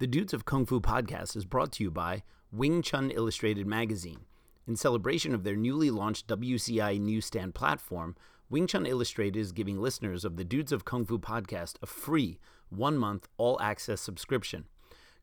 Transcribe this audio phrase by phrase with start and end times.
[0.00, 4.20] The Dudes of Kung Fu podcast is brought to you by Wing Chun Illustrated Magazine.
[4.64, 8.14] In celebration of their newly launched WCI newsstand platform,
[8.48, 12.38] Wing Chun Illustrated is giving listeners of the Dudes of Kung Fu podcast a free
[12.68, 14.66] one month all access subscription.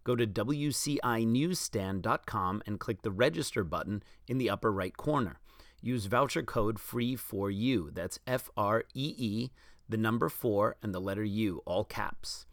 [0.03, 5.39] Go to WCINewsstand.com and click the register button in the upper right corner.
[5.81, 7.95] Use voucher code FREE4U.
[7.95, 9.51] That's F R E E,
[9.87, 12.45] the number 4, and the letter U, all caps.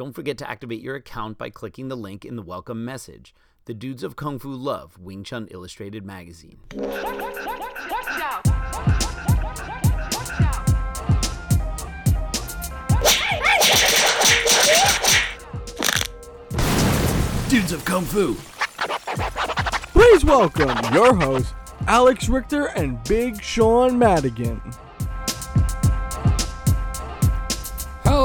[0.00, 3.34] Don't forget to activate your account by clicking the link in the welcome message.
[3.66, 6.56] The Dudes of Kung Fu love Wing Chun Illustrated Magazine.
[17.50, 18.36] Dudes of Kung Fu!
[19.92, 21.52] Please welcome your hosts,
[21.86, 24.62] Alex Richter and Big Sean Madigan.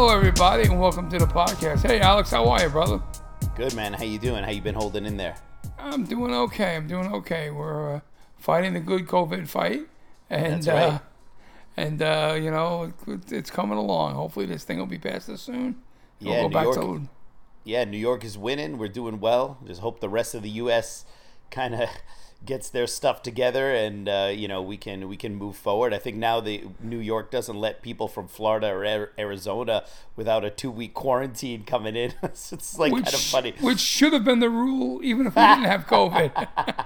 [0.06, 1.82] Hello, everybody, and welcome to the podcast.
[1.82, 3.02] Hey, Alex, how are you, brother?
[3.56, 4.44] Good man, how you doing?
[4.44, 5.36] How you been holding in there?
[5.80, 6.76] I'm doing okay.
[6.76, 7.50] I'm doing okay.
[7.50, 8.00] We're uh,
[8.38, 9.88] fighting the good COVID fight,
[10.30, 10.76] and right.
[10.76, 11.00] uh,
[11.76, 12.94] and uh, you know
[13.32, 14.14] it's coming along.
[14.14, 15.82] Hopefully, this thing will be past us soon.
[16.22, 17.10] We'll Yeah, New York- to
[17.64, 18.78] Yeah, New York is winning.
[18.78, 19.58] We're doing well.
[19.66, 21.04] Just hope the rest of the U.S.
[21.50, 21.90] kind of
[22.46, 25.94] gets their stuff together, and uh, you know we can we can move forward.
[25.94, 30.50] I think now the New York doesn't let people from Florida or Arizona without a
[30.50, 32.14] two week quarantine coming in.
[32.24, 33.54] it's like which kind of funny.
[33.62, 36.48] which should have been the rule, even if we didn't have COVID.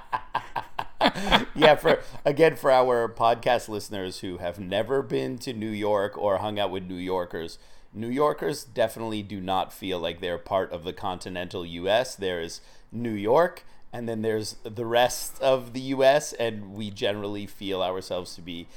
[1.55, 6.37] yeah, for again for our podcast listeners who have never been to New York or
[6.37, 7.57] hung out with New Yorkers,
[7.93, 12.15] New Yorkers definitely do not feel like they're part of the continental US.
[12.15, 17.81] There's New York and then there's the rest of the US and we generally feel
[17.81, 18.67] ourselves to be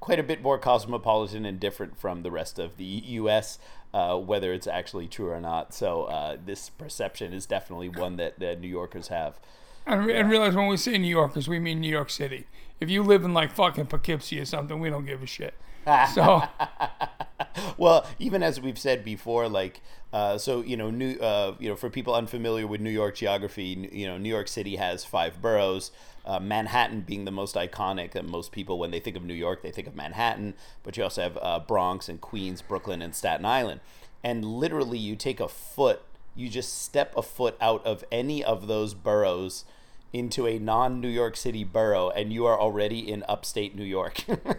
[0.00, 3.58] quite a bit more cosmopolitan and different from the rest of the US,
[3.92, 5.74] uh, whether it's actually true or not.
[5.74, 9.38] So uh, this perception is definitely one that, that New Yorkers have.
[9.86, 12.46] and, re- and realize when we say New Yorkers, we mean New York City.
[12.80, 15.54] If you live in like fucking Poughkeepsie or something, we don't give a shit.
[16.14, 16.42] So
[17.76, 19.80] well, even as we've said before, like,
[20.12, 23.88] uh, so you know, new, uh, you know, for people unfamiliar with New York geography,
[23.92, 25.90] you know, New York City has five boroughs.
[26.26, 29.62] Uh, Manhattan being the most iconic, and most people when they think of New York,
[29.62, 30.54] they think of Manhattan.
[30.82, 33.80] But you also have uh, Bronx and Queens, Brooklyn, and Staten Island.
[34.22, 36.02] And literally, you take a foot,
[36.34, 39.64] you just step a foot out of any of those boroughs
[40.12, 44.24] into a non New York City borough, and you are already in upstate New York.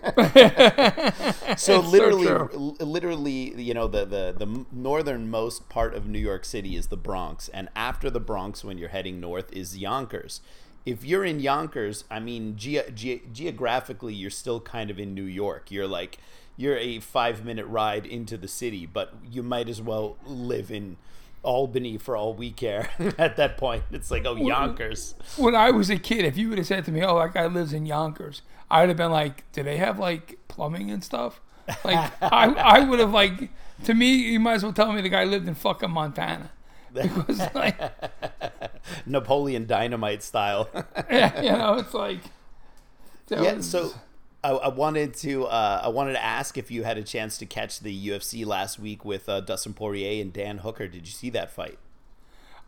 [1.57, 2.75] so literally true.
[2.79, 7.49] literally you know the, the the northernmost part of new york city is the bronx
[7.49, 10.41] and after the bronx when you're heading north is yonkers
[10.85, 15.23] if you're in yonkers i mean ge- ge- geographically you're still kind of in new
[15.23, 16.17] york you're like
[16.57, 20.97] you're a five minute ride into the city but you might as well live in
[21.43, 23.83] albany for all we care at that point.
[23.91, 25.15] It's like oh yonkers.
[25.37, 27.45] when I was a kid, if you would have said to me, "Oh, that guy
[27.47, 31.41] lives in Yonkers," I would have been like, "Do they have like plumbing and stuff?"
[31.83, 33.49] Like I, I would have like,
[33.85, 36.51] to me, you might as well tell me the guy lived in fucking Montana,
[36.93, 37.79] because like,
[39.05, 40.69] napoleon dynamite style.
[41.09, 42.19] Yeah, you know, it's like,
[43.29, 43.91] Yeah, was- so
[44.43, 47.45] I, I wanted to uh, I wanted to ask if you had a chance to
[47.45, 50.87] catch the UFC last week with uh, Dustin Poirier and Dan Hooker.
[50.87, 51.77] Did you see that fight?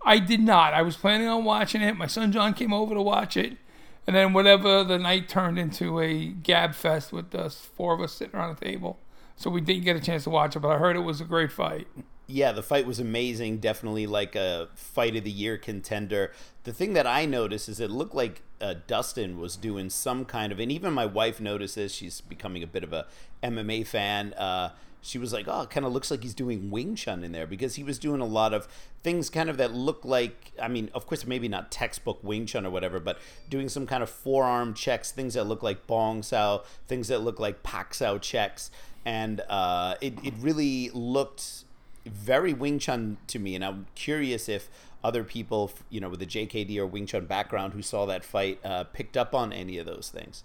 [0.06, 0.73] I did not.
[0.73, 1.95] I was planning on watching it.
[1.95, 3.57] My son John came over to watch it,
[4.06, 8.13] and then whatever the night turned into a gab fest with us four of us
[8.13, 9.00] sitting around a table.
[9.35, 11.25] So we didn't get a chance to watch it, but I heard it was a
[11.25, 11.88] great fight.
[12.33, 13.59] Yeah, the fight was amazing.
[13.59, 16.31] Definitely like a fight of the year contender.
[16.63, 20.51] The thing that I noticed is it looked like uh, Dustin was doing some kind
[20.51, 21.93] of, and even my wife noticed this.
[21.93, 23.05] She's becoming a bit of a
[23.43, 24.33] MMA fan.
[24.33, 27.45] Uh, she was like, "Oh, kind of looks like he's doing Wing Chun in there
[27.45, 28.67] because he was doing a lot of
[29.03, 30.53] things, kind of that look like.
[30.59, 34.01] I mean, of course, maybe not textbook Wing Chun or whatever, but doing some kind
[34.01, 38.17] of forearm checks, things that look like Bong Sao, things that look like Pak Sao
[38.17, 38.72] checks,
[39.05, 41.66] and uh, it it really looked
[42.06, 44.69] very Wing Chun to me, and I'm curious if
[45.03, 48.59] other people, you know, with a JKD or Wing Chun background who saw that fight
[48.64, 50.44] uh, picked up on any of those things.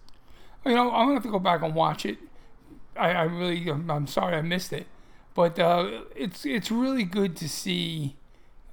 [0.65, 2.19] You know, I'm gonna have to go back and watch it.
[2.97, 4.87] I, I really, I'm, I'm sorry I missed it,
[5.35, 8.17] but uh, it's it's really good to see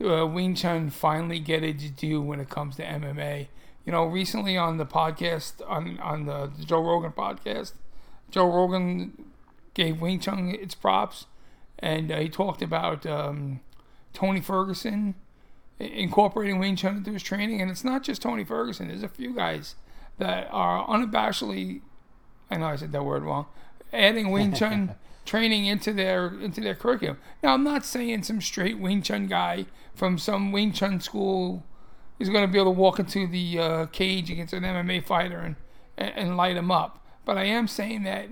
[0.03, 3.47] uh, Wing Chun finally get its due when it comes to MMA.
[3.85, 7.73] You know, recently on the podcast on on the Joe Rogan podcast,
[8.31, 9.25] Joe Rogan
[9.75, 11.27] gave Wing Chun its props,
[11.79, 13.59] and uh, he talked about um,
[14.13, 15.15] Tony Ferguson
[15.79, 18.87] incorporating Wing Chun into his training, and it's not just Tony Ferguson.
[18.87, 19.75] There's a few guys
[20.17, 21.81] that are unabashedly,
[22.49, 23.47] I know I said that word wrong,
[23.91, 24.95] adding Wing Chun
[25.25, 27.17] training into their into their curriculum.
[27.43, 31.63] Now, I'm not saying some straight Wing Chun guy from some Wing Chun school
[32.19, 35.39] is going to be able to walk into the uh, cage against an MMA fighter
[35.39, 35.55] and,
[35.97, 37.05] and and light him up.
[37.25, 38.29] But I am saying that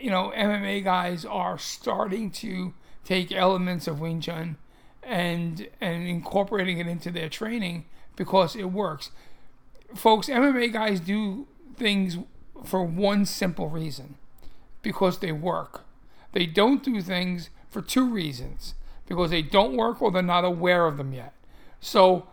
[0.00, 2.74] you know MMA guys are starting to
[3.04, 4.56] take elements of Wing Chun
[5.02, 7.84] and and incorporating it into their training
[8.16, 9.10] because it works.
[9.94, 11.46] Folks, MMA guys do
[11.76, 12.18] things
[12.64, 14.14] for one simple reason
[14.82, 15.82] because they work.
[16.32, 18.74] They don't do things for two reasons
[19.06, 21.34] because they don't work or they're not aware of them yet.
[21.80, 22.26] So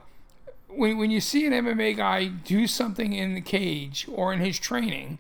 [0.68, 4.60] when, when you see an MMA guy do something in the cage or in his
[4.60, 5.20] training,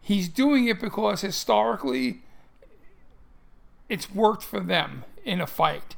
[0.00, 2.22] he's doing it because historically
[3.88, 5.96] it's worked for them in a fight.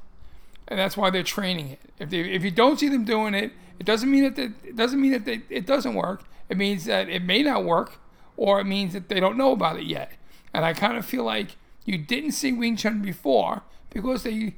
[0.69, 1.81] And that's why they're training it.
[1.99, 4.77] If, they, if you don't see them doing it, it doesn't mean that they, it
[4.77, 6.25] doesn't mean that they, it doesn't work.
[6.49, 7.99] It means that it may not work,
[8.37, 10.13] or it means that they don't know about it yet.
[10.53, 14.55] And I kind of feel like you didn't see Wing Chun before because they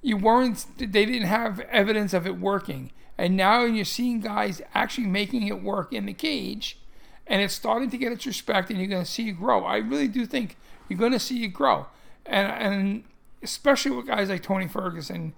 [0.00, 2.90] you weren't they didn't have evidence of it working.
[3.18, 6.78] And now you're seeing guys actually making it work in the cage
[7.26, 9.64] and it's starting to get its respect and you're going to see it grow.
[9.64, 10.56] I really do think
[10.88, 11.86] you're going to see it grow.
[12.26, 13.04] And and
[13.42, 15.34] especially with guys like Tony Ferguson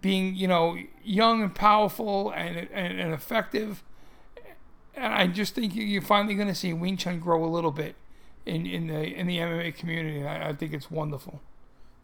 [0.00, 3.82] being, you know, young and powerful and and, and effective.
[4.94, 7.70] And I just think you- you're finally going to see Wing Chun grow a little
[7.70, 7.94] bit
[8.44, 10.24] in, in the in the MMA community.
[10.26, 11.40] I, I think it's wonderful.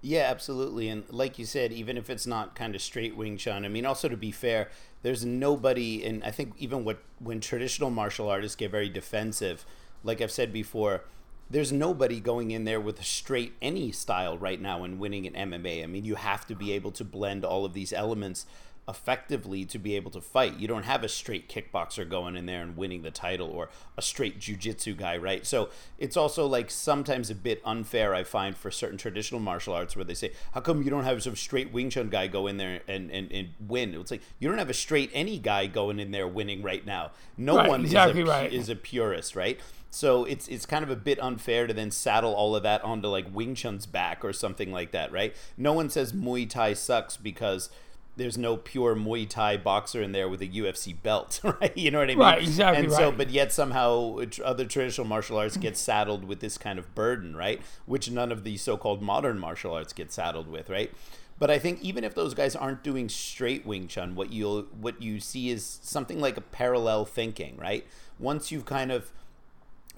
[0.00, 0.88] Yeah, absolutely.
[0.88, 3.84] And like you said, even if it's not kind of straight Wing Chun, I mean,
[3.84, 4.68] also to be fair,
[5.02, 9.66] there's nobody, and I think even what when traditional martial artists get very defensive,
[10.04, 11.02] like I've said before,
[11.50, 15.50] there's nobody going in there with a straight any style right now and winning an
[15.50, 15.82] MMA.
[15.82, 18.46] I mean, you have to be able to blend all of these elements
[18.88, 20.58] effectively to be able to fight.
[20.58, 23.68] You don't have a straight kickboxer going in there and winning the title or
[23.98, 25.44] a straight jujitsu guy, right?
[25.44, 25.68] So
[25.98, 30.06] it's also like sometimes a bit unfair, I find, for certain traditional martial arts where
[30.06, 32.80] they say, How come you don't have some straight Wing Chun guy go in there
[32.88, 33.94] and, and, and win?
[33.94, 37.10] It's like you don't have a straight any guy going in there winning right now.
[37.36, 38.52] No Right, one exactly is, a, right.
[38.52, 39.60] is a purist, right?
[39.90, 43.08] So it's it's kind of a bit unfair to then saddle all of that onto
[43.08, 45.34] like Wing Chun's back or something like that, right?
[45.56, 47.70] No one says Muay Thai sucks because
[48.18, 51.74] there's no pure Muay Thai boxer in there with a UFC belt, right?
[51.76, 52.18] You know what I mean?
[52.18, 53.16] Right, exactly And so, right.
[53.16, 57.62] but yet somehow other traditional martial arts get saddled with this kind of burden, right?
[57.86, 60.92] Which none of the so-called modern martial arts get saddled with, right?
[61.38, 65.00] But I think even if those guys aren't doing straight Wing Chun, what you'll what
[65.00, 67.86] you see is something like a parallel thinking, right?
[68.18, 69.12] Once you've kind of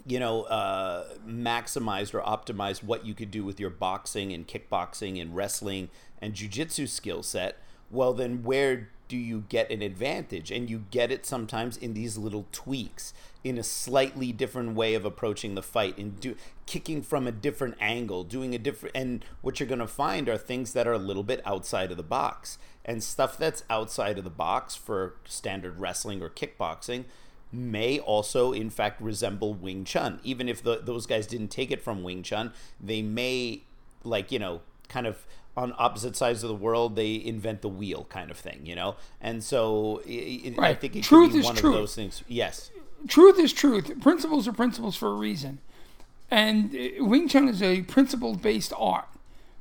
[0.06, 5.20] you know, uh, maximized or optimized what you could do with your boxing and kickboxing
[5.20, 5.88] and wrestling
[6.20, 7.58] and jujitsu skill set,
[7.90, 10.50] well, then where do you get an advantage?
[10.50, 13.12] And you get it sometimes in these little tweaks,
[13.42, 16.36] in a slightly different way of approaching the fight, in do
[16.66, 18.94] kicking from a different angle, doing a different.
[18.96, 21.96] And what you're going to find are things that are a little bit outside of
[21.96, 27.04] the box, and stuff that's outside of the box for standard wrestling or kickboxing
[27.52, 30.20] may also in fact resemble Wing Chun.
[30.22, 33.62] Even if the, those guys didn't take it from Wing Chun, they may
[34.04, 35.26] like, you know, kind of
[35.56, 38.94] on opposite sides of the world, they invent the wheel kind of thing, you know?
[39.20, 41.74] And so i i I think it Truth could be is one truth.
[41.74, 42.22] of those things.
[42.28, 42.70] Yes.
[43.08, 44.00] truth is truth.
[44.00, 45.58] Principles are principles for a reason.
[46.30, 49.08] And uh, Wing Chun is a principle based art.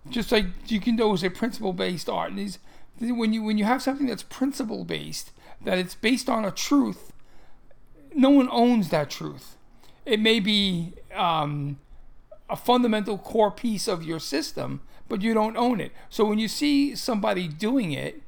[0.09, 2.30] Just like Jiu-Jitsu is a principle based art.
[2.31, 2.59] And these,
[3.00, 5.31] when you when you have something that's principle based,
[5.63, 7.09] that it's based on a truth,
[8.16, 9.56] no one owns that truth.
[10.06, 11.80] It may be um,
[12.50, 15.92] a fundamental core piece of your system, but you don't own it.
[16.10, 18.22] So when you see somebody doing it,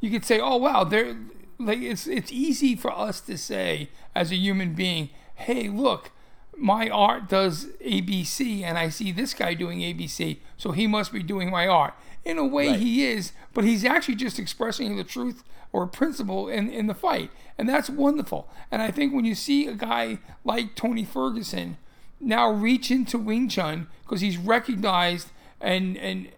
[0.00, 1.16] you could say, "Oh wow, they're
[1.58, 6.10] like it's it's easy for us to say as a human being, hey, look,
[6.56, 11.22] my art does ABC, and I see this guy doing ABC, so he must be
[11.22, 12.78] doing my art." In a way, Right.
[12.80, 17.30] he is, but he's actually just expressing the truth or principle in in the fight,
[17.56, 18.48] and that's wonderful.
[18.70, 21.78] And I think when you see a guy like Tony Ferguson
[22.20, 25.28] now reach into Wing Chun because he's recognized
[25.60, 26.28] and and,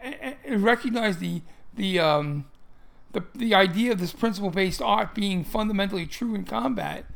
[0.00, 1.42] and recognized the
[1.74, 2.44] the um
[3.12, 7.06] the, the idea of this principle based art being fundamentally true in combat,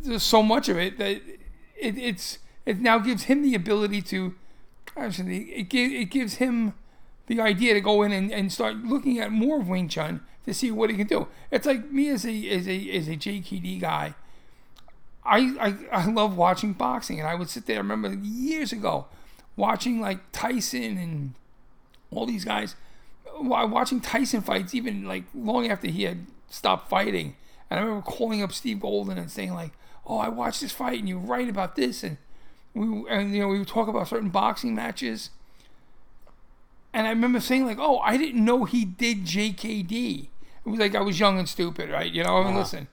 [0.00, 1.16] there's so much of it that
[1.76, 4.34] it, it's it now gives him the ability to
[4.96, 6.74] actually it, it gives him
[7.26, 10.54] the idea to go in and, and start looking at more of Wing Chun to
[10.54, 11.28] see what he can do.
[11.50, 14.14] It's like me as a as a as a JKD guy.
[15.24, 15.38] I,
[15.92, 17.76] I I love watching boxing, and I would sit there.
[17.76, 19.06] I remember years ago,
[19.56, 21.34] watching like Tyson and
[22.10, 22.76] all these guys,
[23.40, 27.36] watching Tyson fights, even like long after he had stopped fighting.
[27.70, 29.72] And I remember calling up Steve Golden and saying like,
[30.06, 32.18] "Oh, I watched this fight, and you're right about this." And
[32.74, 35.30] we and you know we would talk about certain boxing matches.
[36.94, 40.28] And I remember saying like, "Oh, I didn't know he did JKD."
[40.64, 42.10] It was like I was young and stupid, right?
[42.10, 42.58] You know, I mean, uh-huh.
[42.60, 42.88] listen,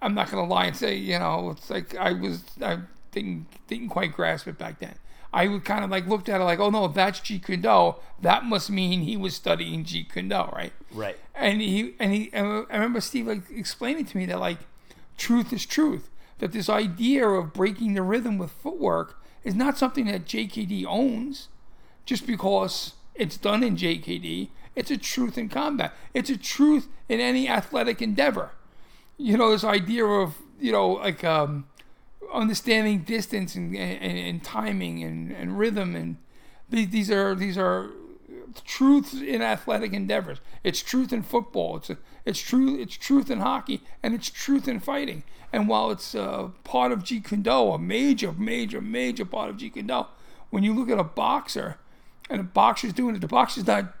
[0.00, 2.78] I'm not gonna lie and say, you know, it's like I was, I
[3.10, 4.94] didn't didn't quite grasp it back then.
[5.32, 7.96] I would kind of like looked at it like, oh no, that's Jeet Kune Do.
[8.22, 10.72] That must mean he was studying Jeet Kune Do, right?
[10.92, 11.18] Right.
[11.34, 14.60] And he and he, and I remember Steve like explaining to me that like,
[15.18, 16.10] truth is truth.
[16.38, 21.48] That this idea of breaking the rhythm with footwork is not something that JKD owns,
[22.04, 24.48] just because it's done in JKD.
[24.74, 25.94] It's a truth in combat.
[26.12, 28.50] It's a truth in any athletic endeavor.
[29.16, 31.66] You know, this idea of you know like um,
[32.32, 36.16] understanding distance and, and, and timing and, and rhythm and
[36.68, 37.90] these, are these are
[38.64, 40.40] truths in athletic endeavors.
[40.64, 41.76] It's truth in football.
[41.76, 42.78] It's a, it's true.
[42.80, 45.22] It's truth in hockey, and it's truth in fighting.
[45.52, 46.14] And while it's
[46.64, 50.06] part of Jeet Kune Do, a major, major, major part of Jeet Kune Do,
[50.50, 51.76] when you look at a boxer,
[52.28, 53.92] and the boxer's doing it, the boxer's not.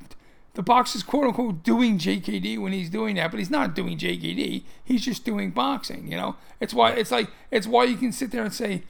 [0.54, 4.62] The boxer's quote unquote doing JKD when he's doing that, but he's not doing JKD.
[4.82, 6.10] He's just doing boxing.
[6.10, 8.84] You know, it's why it's like it's why you can sit there and say,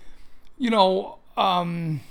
[0.58, 2.02] you know, um,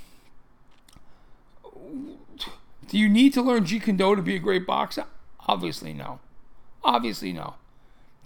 [2.88, 5.04] do you need to learn Jeet Kune Do to be a great boxer?
[5.48, 6.20] Obviously, no.
[6.84, 7.54] Obviously, no.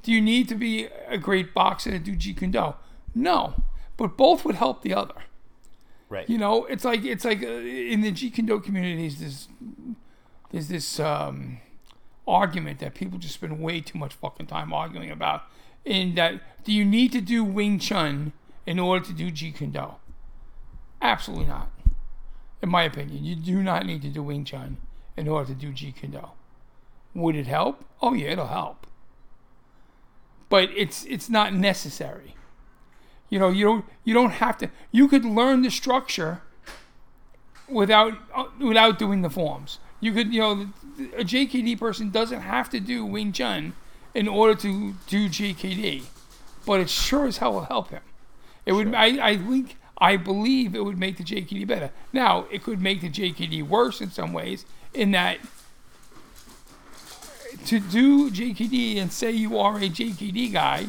[0.03, 2.75] Do you need to be a great boxer to do Jeet Kune Do?
[3.15, 3.55] No.
[3.97, 5.15] But both would help the other.
[6.11, 6.29] Right.
[6.29, 9.49] You know, it's like it's like uh, in the Jeet Kune communities, there's
[10.51, 11.61] there's this um,
[12.27, 15.45] argument that people just spend way too much fucking time arguing about.
[15.85, 18.33] In that, do you need to do Wing Chun
[18.67, 19.95] in order to do Jeet?
[21.01, 21.71] Absolutely not.
[22.61, 24.79] In my opinion, you do not need to do Wing Chun
[25.17, 26.29] in order to do Jeet.
[27.15, 27.85] Would it help?
[28.03, 28.85] Oh yeah, it'll help.
[30.49, 32.35] But it's it's not necessary.
[33.31, 34.71] You know, you don't you don't have to.
[34.93, 36.43] You could learn the structure
[37.69, 39.79] without uh, without doing the forms.
[40.01, 40.69] You could, you know,
[41.17, 43.75] a JKD person doesn't have to do Wing Chun
[44.15, 46.03] in order to do JKD,
[46.67, 48.03] but it sure as hell will help him.
[48.67, 48.95] It would.
[48.95, 49.77] I, I think.
[50.03, 51.91] I believe it would make the JKD better.
[52.11, 55.41] Now, it could make the JKD worse in some ways, in that
[57.67, 60.87] to do JKD and say you are a JKD guy,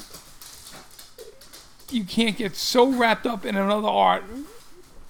[1.94, 4.24] you can't get so wrapped up in another art,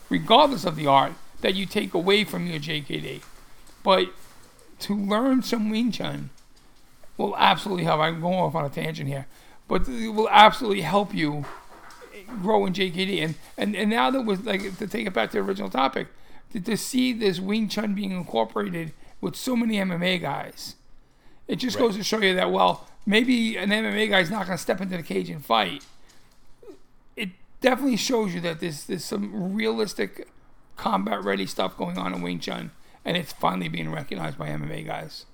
[0.09, 3.21] regardless of the art, that you take away from your JKD.
[3.83, 4.09] But
[4.79, 6.29] to learn some Wing Chun
[7.17, 7.99] will absolutely help.
[8.01, 9.27] I'm going off on a tangent here,
[9.67, 11.45] but it will absolutely help you
[12.41, 13.23] grow in JKD.
[13.23, 16.07] And and, and now that was like to take it back to the original topic,
[16.53, 20.75] to, to see this Wing Chun being incorporated with so many MMA guys,
[21.47, 21.83] it just Right.
[21.83, 24.97] goes to show you that well, maybe an MMA guy's not going to step into
[24.97, 25.85] the cage and fight.
[27.61, 30.27] It definitely shows you that there's there's some realistic
[30.77, 32.71] combat ready stuff going on in Wing Chun,
[33.05, 35.25] and it's finally being recognized by MMA guys.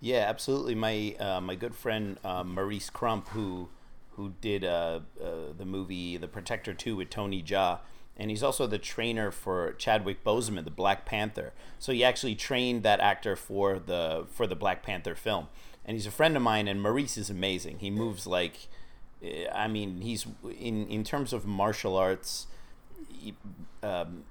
[0.00, 0.74] Yeah, absolutely.
[0.74, 3.68] My uh, my good friend uh, Maurice Crump, who
[4.10, 7.80] who did uh, uh, the movie The Protector Two with Tony Jaa,
[8.16, 11.52] and he's also the trainer for Chadwick Boseman, the Black Panther.
[11.78, 15.48] So he actually trained that actor for the for the Black Panther film,
[15.84, 16.66] and he's a friend of mine.
[16.66, 17.78] And Maurice is amazing.
[17.78, 18.68] He moves like,
[19.52, 20.26] I mean, he's
[20.58, 22.46] in in terms of martial arts.
[23.82, 24.24] um,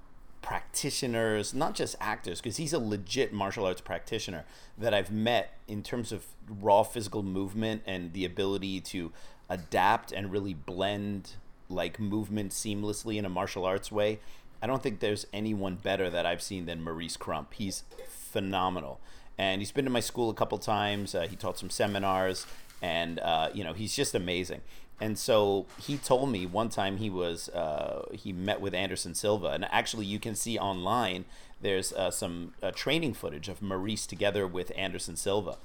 [0.45, 4.45] practitioners, not just actors, because he's a legit martial arts practitioner
[4.77, 9.11] that I've met in terms of raw physical movement and the ability to
[9.49, 11.31] adapt and really blend
[11.67, 14.19] like movement seamlessly in a martial arts way.
[14.61, 17.55] I don't think there's anyone better that I've seen than Maurice Crump.
[17.55, 18.99] He's phenomenal.
[19.39, 21.15] And he's been to my school a couple times.
[21.15, 22.45] Uh, he taught some seminars,
[22.83, 24.61] and uh, you know he's just amazing.
[25.01, 29.47] And so he told me one time he was uh, he met with Anderson Silva,
[29.47, 31.25] and actually you can see online
[31.61, 35.57] there's uh, some uh, training footage of Maurice together with Anderson Silva,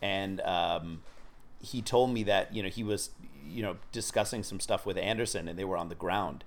[0.00, 1.02] and um,
[1.60, 3.10] he told me that you know he was
[3.48, 6.44] you know discussing some stuff with Anderson, and they were on the ground,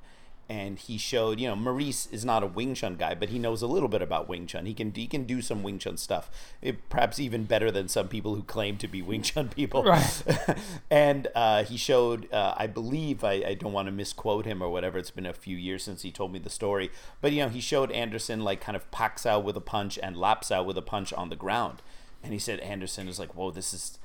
[0.49, 3.61] and he showed you know Maurice is not a Wing Chun guy, but he knows
[3.61, 4.65] a little bit about Wing Chun.
[4.65, 6.29] He can he can do some Wing Chun stuff,
[6.61, 9.83] it, perhaps even better than some people who claim to be Wing Chun people.
[9.83, 10.23] Right.
[10.89, 14.69] and uh, he showed, uh, I believe, I, I don't want to misquote him or
[14.69, 14.97] whatever.
[14.97, 16.89] It's been a few years since he told me the story,
[17.21, 20.17] but you know he showed Anderson like kind of pak sao with a punch and
[20.17, 21.81] lap sao with a punch on the ground,
[22.23, 23.99] and he said Anderson is like, whoa, this is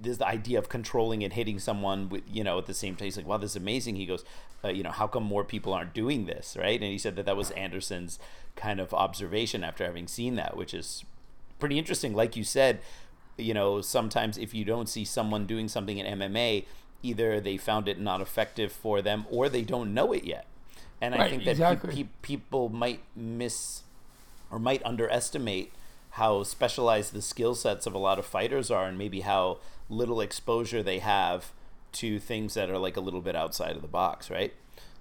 [0.00, 3.06] this the idea of controlling and hitting someone with you know at the same time
[3.06, 3.96] he's like wow this is amazing.
[3.96, 4.24] He goes
[4.64, 6.56] uh, you know how come more people aren't doing this?
[6.58, 6.80] Right?
[6.80, 8.18] And he said that that was anderson's
[8.56, 11.04] kind of observation after having seen that which is
[11.58, 12.14] pretty interesting.
[12.14, 12.80] Like you said
[13.36, 16.64] you know sometimes if you don't see someone doing something in mma
[17.04, 20.46] either they found it not effective for them or they don't know it yet.
[21.00, 21.90] And I think that exactly.
[21.94, 23.82] pe- pe- people might miss
[24.50, 25.72] or might underestimate
[26.14, 30.20] how specialized the skill sets of a lot of fighters are, and maybe how little
[30.20, 31.52] exposure they have
[31.92, 34.52] to things that are like a little bit outside of the box, right?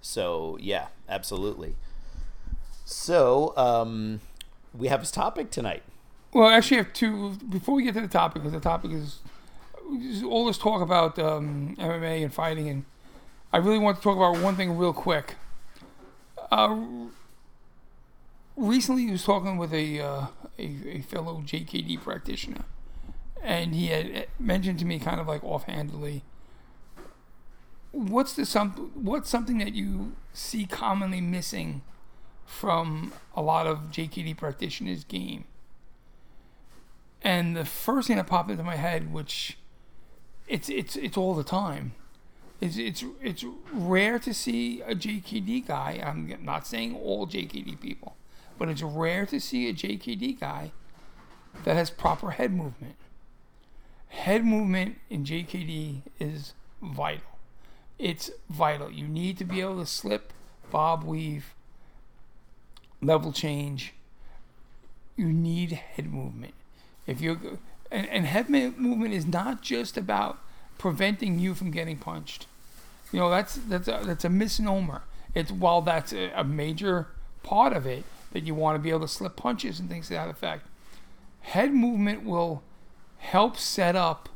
[0.02, 1.76] So yeah, absolutely.
[2.86, 4.22] So um,
[4.74, 5.84] we have this topic tonight.
[6.34, 7.36] Well, I actually, I have two.
[7.48, 9.20] Before we get to the topic, because the topic is
[10.02, 12.86] is all this talk about um, MMA and fighting, and
[13.52, 15.36] I really want to talk about one thing real quick.
[16.52, 16.76] Uh,
[18.56, 20.26] recently, he was talking with a, uh,
[20.58, 22.66] a a fellow JKD practitioner,
[23.42, 26.24] and he had mentioned to me, kind of like offhandedly,
[27.92, 31.82] what's the some what's something that you see commonly missing
[32.46, 35.46] from a lot of JKD practitioners' game.
[37.22, 39.58] And the first thing that popped into my head, which
[40.48, 41.94] it's it's it's all the time,
[42.60, 46.02] is it's it's rare to see a JKD guy.
[46.04, 48.16] I'm not saying all JKD people,
[48.58, 50.72] but it's rare to see a JKD guy
[51.64, 52.96] that has proper head movement.
[54.10, 57.38] Head movement in JKD is vital.
[57.98, 58.92] It's vital.
[58.92, 60.34] You need to be able to slip,
[60.72, 61.54] bob, weave,
[63.02, 63.94] level change.
[65.16, 66.54] You need head movement.
[67.06, 67.38] If you're
[67.92, 70.40] and, and head movement is not just about
[70.78, 72.48] preventing you from getting punched.
[73.12, 75.04] You know that's that's a, that's a misnomer.
[75.36, 77.08] It's while that's a, a major
[77.44, 78.04] part of it
[78.34, 80.68] that you want to be able to slip punches and things to that effect.
[81.42, 82.64] Head movement will
[83.20, 84.30] help set up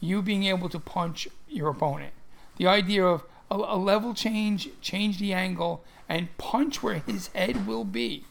[0.00, 2.12] you being able to punch your opponent.
[2.56, 7.66] The idea of a, a level change, change the angle, and punch where his head
[7.66, 8.24] will be.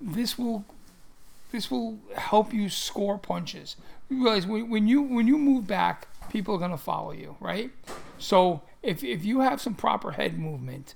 [0.00, 0.64] This will
[1.52, 3.74] this will help you score punches.
[4.08, 7.70] You realize when, when you when you move back, people are gonna follow you, right?
[8.18, 10.94] So if if you have some proper head movement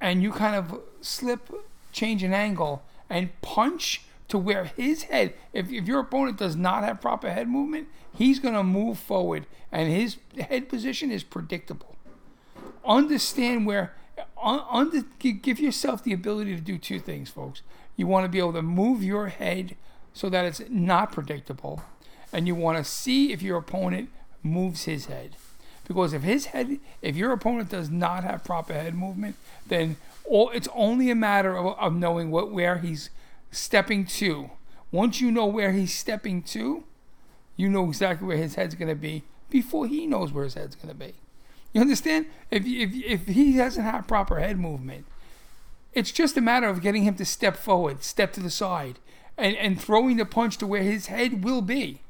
[0.00, 1.48] and you kind of slip,
[1.92, 6.84] change an angle, and punch to where his head, if, if your opponent does not
[6.84, 11.96] have proper head movement, he's going to move forward and his head position is predictable.
[12.84, 13.94] Understand where,
[14.40, 17.62] un, under, give yourself the ability to do two things, folks.
[17.96, 19.76] You want to be able to move your head
[20.12, 21.82] so that it's not predictable,
[22.32, 24.10] and you want to see if your opponent
[24.42, 25.36] moves his head.
[25.88, 29.36] Because if his head, if your opponent does not have proper head movement,
[29.66, 33.10] then all, it's only a matter of, of knowing what where he's
[33.50, 34.50] stepping to.
[34.90, 36.84] Once you know where he's stepping to,
[37.56, 40.76] you know exactly where his head's going to be before he knows where his head's
[40.76, 41.14] going to be.
[41.72, 42.26] You understand?
[42.50, 45.06] If, if, if he doesn't have proper head movement,
[45.94, 48.98] it's just a matter of getting him to step forward, step to the side,
[49.36, 52.00] and, and throwing the punch to where his head will be.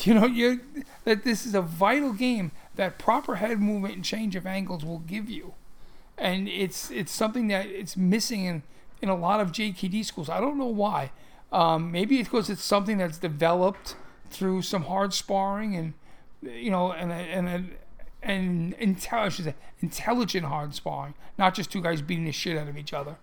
[0.00, 0.60] You know, you
[1.04, 4.98] that this is a vital game that proper head movement and change of angles will
[4.98, 5.54] give you,
[6.18, 8.62] and it's it's something that it's missing in
[9.02, 10.28] in a lot of JKD schools.
[10.28, 11.10] I don't know why.
[11.52, 13.96] Um, maybe it's because it's something that's developed
[14.30, 15.94] through some hard sparring and
[16.42, 17.74] you know and and and,
[18.22, 22.92] and intelligent intelligent hard sparring, not just two guys beating the shit out of each
[22.92, 23.16] other.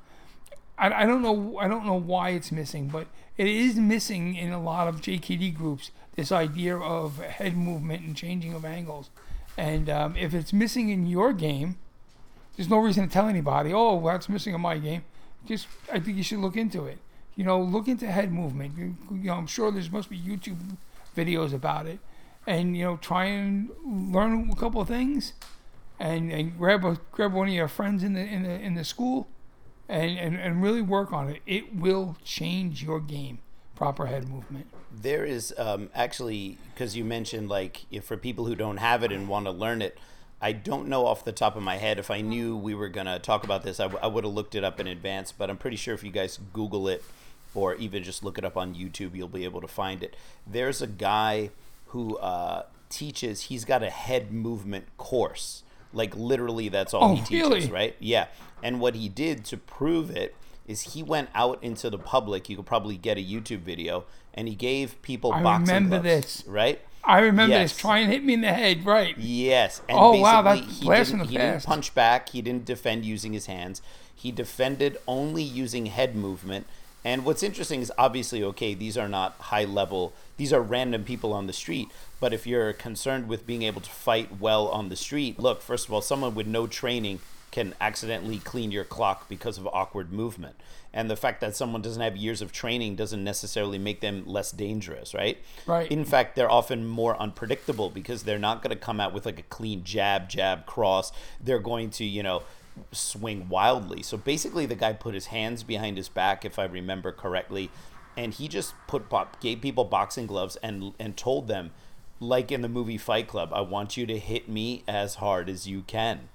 [0.77, 4.51] I, I don't know I don't know why it's missing, but it is missing in
[4.51, 5.91] a lot of JKD groups.
[6.15, 9.09] This idea of head movement and changing of angles,
[9.57, 11.77] and um, if it's missing in your game,
[12.55, 13.73] there's no reason to tell anybody.
[13.73, 15.03] Oh, that's missing in my game.
[15.45, 16.99] Just I think you should look into it.
[17.35, 18.77] You know, look into head movement.
[18.77, 20.57] You, you know, I'm sure there's must be YouTube
[21.15, 21.99] videos about it,
[22.45, 25.33] and you know, try and learn a couple of things,
[25.99, 28.83] and, and grab a grab one of your friends in the in the in the
[28.83, 29.27] school
[29.91, 31.41] and, and, and really work on it.
[31.45, 33.39] It will change your game.
[33.75, 34.67] Proper head movement.
[34.91, 39.11] There is um, actually because you mentioned like if for people who don't have it
[39.11, 39.97] and want to learn it.
[40.41, 41.99] I don't know off the top of my head.
[41.99, 44.55] If I knew we were gonna talk about this, I, w- I would have looked
[44.55, 45.31] it up in advance.
[45.31, 47.03] But I'm pretty sure if you guys Google it
[47.53, 50.15] or even just look it up on YouTube, you'll be able to find it.
[50.47, 51.51] There's a guy
[51.87, 53.43] who uh, teaches.
[53.43, 55.63] He's got a head movement course.
[55.93, 57.67] Like literally, that's all Oh, he teaches, really?
[57.67, 57.95] right?
[57.99, 58.27] Yeah.
[58.63, 60.33] And what he did to prove it
[60.65, 62.49] is he went out into the public.
[62.49, 66.03] You could probably get a YouTube video, and he gave people I boxing remember gloves,
[66.37, 66.43] this.
[66.47, 66.79] right?
[67.03, 67.71] I remember Yes.
[67.73, 67.81] this.
[67.81, 69.15] Try and hit me in the head, right?
[69.17, 69.81] Yes.
[69.89, 72.29] And Oh, wow, that's he blast didn't, in the he didn't punch back.
[72.29, 73.81] He didn't defend using his hands.
[74.15, 76.67] He defended only using head movement.
[77.03, 81.33] And what's interesting is obviously, okay, these are not high level, these are random people
[81.33, 81.87] on the street.
[82.19, 85.87] But if you're concerned with being able to fight well on the street, look, first
[85.87, 87.19] of all, someone with no training
[87.51, 90.55] can accidentally clean your clock because of awkward movement.
[90.93, 94.51] And the fact that someone doesn't have years of training doesn't necessarily make them less
[94.51, 95.37] dangerous, right?
[95.65, 95.89] Right.
[95.91, 99.39] In fact, they're often more unpredictable because they're not going to come out with like
[99.39, 101.11] a clean jab, jab, cross.
[101.41, 102.43] They're going to, you know,
[102.91, 104.03] swing wildly.
[104.03, 107.69] So basically, the guy put his hands behind his back, if I remember correctly,
[108.17, 109.05] and he just put
[109.39, 111.71] gave people boxing gloves and and told them,
[112.19, 115.67] like in the movie Fight Club, I want you to hit me as hard as
[115.67, 116.29] you can,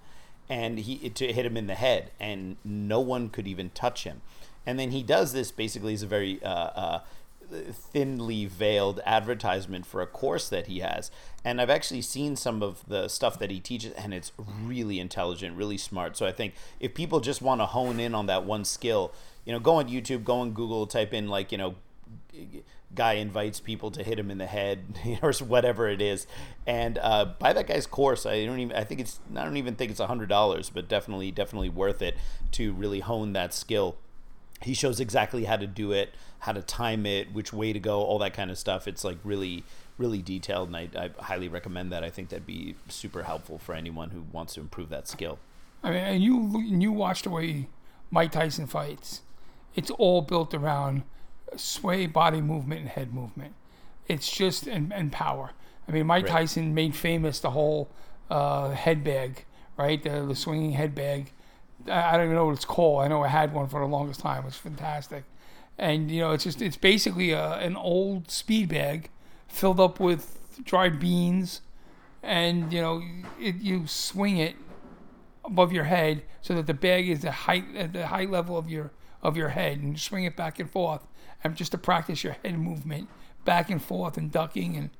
[0.48, 4.22] and he to hit him in the head, and no one could even touch him.
[4.64, 7.00] And then he does this basically as a very uh, uh,
[7.72, 11.11] thinly veiled advertisement for a course that he has.
[11.44, 14.32] And I've actually seen some of the stuff that he teaches, and it's
[14.64, 16.16] really intelligent, really smart.
[16.16, 19.12] So I think if people just want to hone in on that one skill,
[19.44, 21.76] you know, go on YouTube, go on Google, type in like, you know,
[22.96, 26.26] guy invites people to hit him in the head or whatever it is.
[26.66, 28.26] And uh, buy that guy's course.
[28.26, 30.88] I don't even i think it's i don't even think it's a hundred dollars but
[30.88, 32.16] definitely definitely worth it
[32.52, 33.96] to really hone that skill.
[34.62, 38.02] He shows exactly how to do it how to time it which way to go
[38.02, 38.88] all that kind of stuff.
[38.88, 39.64] It's like really
[39.98, 42.02] really detailed and I, I highly recommend that.
[42.02, 45.38] I think that'd be super helpful for anyone who wants to improve that skill.
[45.82, 47.68] I mean, and you you watch the way
[48.11, 49.22] Mike Tyson fights.
[49.74, 51.02] It's all built around
[51.57, 53.55] sway, body movement, and head movement.
[54.09, 55.51] It's just and, and power.
[55.88, 56.33] I mean, Mike Right.
[56.33, 57.88] Tyson made famous the whole
[58.31, 59.45] uh, head bag,
[59.77, 60.03] right?
[60.03, 61.33] The, the swinging head bag.
[61.87, 63.03] I, I don't even know what it's called.
[63.03, 64.42] I know I had one for the longest time.
[64.42, 65.25] It was fantastic.
[65.79, 69.11] And you know, it's just it's basically a, an old speed bag
[69.49, 71.61] filled up with dried beans,
[72.23, 73.03] and you know,
[73.40, 74.57] it, you swing it
[75.45, 78.69] above your head so that the bag is the height at the height level of
[78.69, 78.90] your
[79.23, 81.07] of your head and you swing it back and forth
[81.55, 83.09] just to practice your head movement
[83.44, 84.90] back and forth and ducking and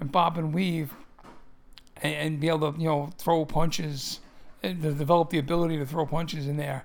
[0.00, 0.92] and bob and weave
[2.02, 4.20] and, and be able to you know throw punches
[4.62, 6.84] and to develop the ability to throw punches in there.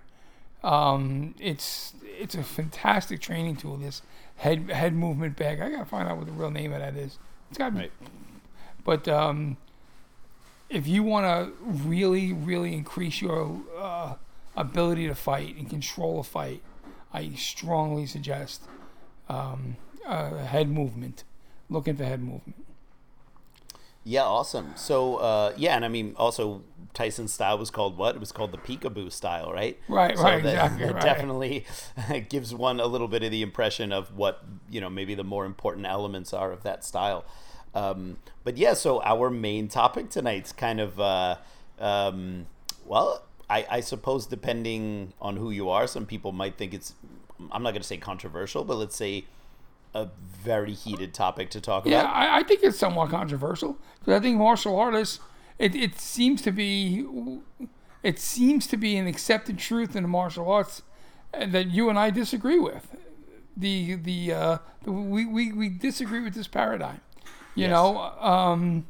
[0.63, 4.01] Um, it's it's a fantastic training tool this
[4.37, 5.59] head head movement bag.
[5.59, 7.17] I gotta find out what the real name of that is.
[7.49, 7.91] It's got Right.
[8.83, 9.57] but um,
[10.69, 14.15] if you want to really, really increase your uh,
[14.55, 16.63] ability to fight and control a fight,
[17.13, 18.63] I strongly suggest
[19.33, 21.23] um, uh, head movement.
[21.69, 22.55] looking for head movement.
[24.03, 24.73] Yeah, awesome.
[24.75, 28.15] So, uh, yeah, and I mean, also Tyson's style was called what?
[28.15, 29.79] It was called the peekaboo style, right?
[29.87, 31.03] Right, So right, that, exactly, that right.
[31.03, 31.65] definitely
[32.29, 35.45] gives one a little bit of the impression of what you know, maybe the more
[35.45, 37.23] important elements are of that style.
[37.73, 41.37] Um, but yeah, so our main topic tonight's kind of, uh,
[41.79, 42.47] um,
[42.85, 46.93] well, I, I suppose depending on who you are, some people might think it's,
[47.51, 49.25] I'm not going to say controversial, but let's say
[49.93, 50.09] a
[50.41, 52.15] very heated topic to talk Yeah, about.
[52.15, 55.19] I, I think it's somewhat controversial because I think martial artists.
[55.59, 57.05] It, it seems to be,
[58.01, 60.81] it seems to be an accepted truth in the martial arts
[61.33, 62.95] uh, that you and I disagree with.
[63.55, 67.01] The the, uh, the we, we we disagree with this paradigm.
[67.55, 67.69] You Yes.
[67.71, 68.87] know, um,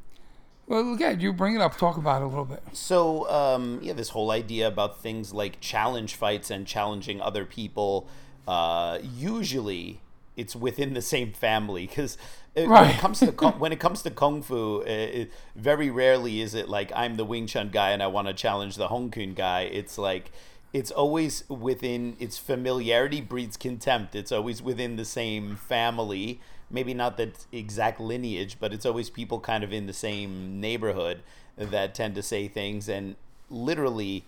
[0.68, 2.64] well, again, you bring it up, talk about it a little bit.
[2.72, 8.08] So, um, yeah, this whole idea about things like challenge fights and challenging other people,
[8.48, 10.00] uh, usually
[10.36, 12.18] it's within the same family because
[12.54, 16.42] when it comes to kung- when it comes to kung fu, uh, it, very rarely
[16.42, 19.12] is it like I'm the Wing Chun guy and I want to challenge the Hong
[19.12, 19.62] Kong guy.
[19.62, 20.32] It's like
[20.72, 24.16] it's always within its familiarity breeds contempt.
[24.16, 26.42] It's always within the same family.
[26.70, 31.22] Maybe not the exact lineage, but it's always people kind of in the same neighborhood
[31.56, 33.16] that tend to say things and
[33.52, 34.26] literally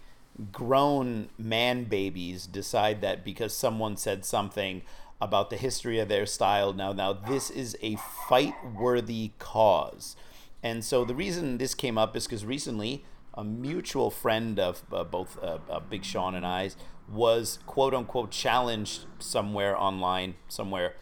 [0.52, 4.82] grown man babies decide that because someone said something
[5.22, 10.16] about the history of their style now now this is a fight worthy cause.
[10.62, 13.04] And so the reason this came up is because recently
[13.36, 16.76] a mutual friend of uh, both uh, uh, Big Sean and I's
[17.08, 20.96] was quote unquote challenged somewhere online, somewhere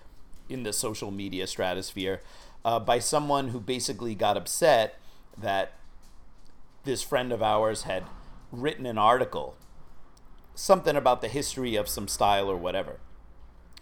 [0.50, 2.22] in the social media stratosphere,
[2.66, 5.00] uh, by someone who basically got upset
[5.38, 5.74] that
[6.84, 8.04] this friend of ours had
[8.54, 9.56] written an article,
[10.54, 13.00] something about the history of some style or whatever.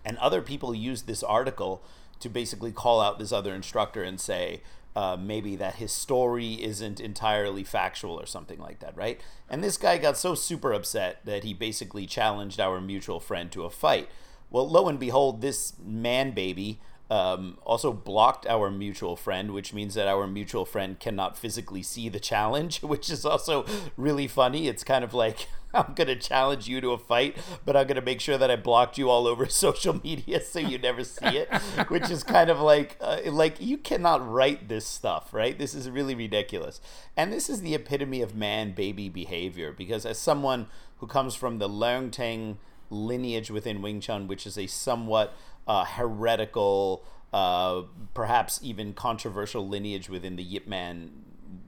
[0.04, 1.84] And other people used this article
[2.22, 4.62] to basically call out this other instructor and say
[4.96, 9.20] uh, maybe that his story isn't entirely factual or something like that, right?
[9.50, 13.66] And this guy got so super upset that he basically challenged our mutual friend to
[13.66, 14.10] a fight.
[14.50, 16.80] Well, lo and behold, this man baby
[17.12, 22.08] um, also blocked our mutual friend, which means that our mutual friend cannot physically see
[22.08, 23.66] the challenge, which is also
[23.98, 24.70] really funny.
[24.70, 27.98] It's kind of like, I'm going to challenge you to a fight, but I'm going
[27.98, 31.26] to make sure that I blocked you all over social media so you never see
[31.26, 31.54] it,
[31.90, 35.60] which is kind of like, uh, like you cannot write this stuff, right?
[35.60, 36.80] This is really ridiculous.
[37.18, 40.68] And this is the epitome of man baby behavior because as someone
[41.00, 42.58] who comes from the Leung Ting
[42.90, 45.34] lineage within Wing Chun, which is a somewhat
[45.68, 51.12] uh, heretical, uh, perhaps even controversial lineage within the Yip Man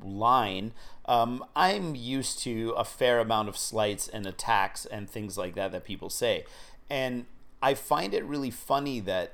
[0.04, 0.74] line,
[1.06, 5.72] um, I'm used to a fair amount of slights and attacks and things like that
[5.72, 6.46] that people say.
[6.90, 7.26] And
[7.62, 9.34] I find it really funny that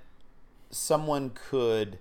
[0.71, 1.99] someone could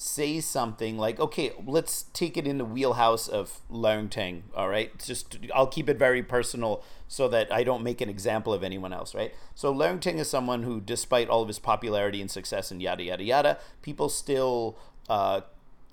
[0.00, 4.98] say something like, okay, let's take it in the wheelhouse of Leung Ting, all right?
[4.98, 8.94] Just I'll keep it very personal so that I don't make an example of anyone
[8.94, 9.34] else, right?
[9.54, 13.02] So Leung Ting is someone who, despite all of his popularity and success and yada
[13.02, 14.78] yada yada, people still
[15.10, 15.42] uh,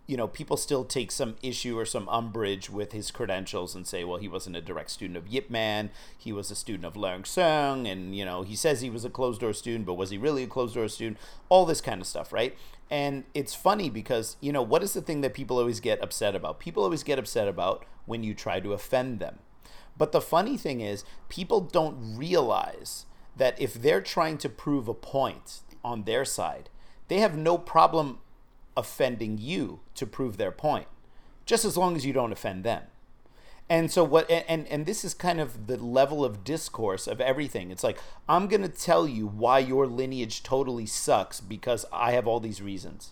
[0.07, 4.05] you know, people still take some issue or some umbrage with his credentials and say,
[4.05, 5.89] well, he wasn't a direct student of Yip Man.
[6.17, 7.91] He was a student of Leung Sheung.
[7.91, 10.43] And, you know, he says he was a closed door student, but was he really
[10.43, 11.17] a closed door student?
[11.49, 12.55] All this kind of stuff, right?
[12.89, 16.35] And it's funny because, you know, what is the thing that people always get upset
[16.35, 16.59] about?
[16.59, 19.39] People always get upset about when you try to offend them.
[19.97, 24.93] But the funny thing is, people don't realize that if they're trying to prove a
[24.93, 26.69] point on their side,
[27.07, 28.19] they have no problem
[28.75, 30.87] offending you to prove their point,
[31.45, 32.83] just as long as you don't offend them.
[33.69, 37.69] And so what and and this is kind of the level of discourse of everything.
[37.69, 42.27] It's like I'm going to tell you why your lineage totally sucks because I have
[42.27, 43.11] all these reasons.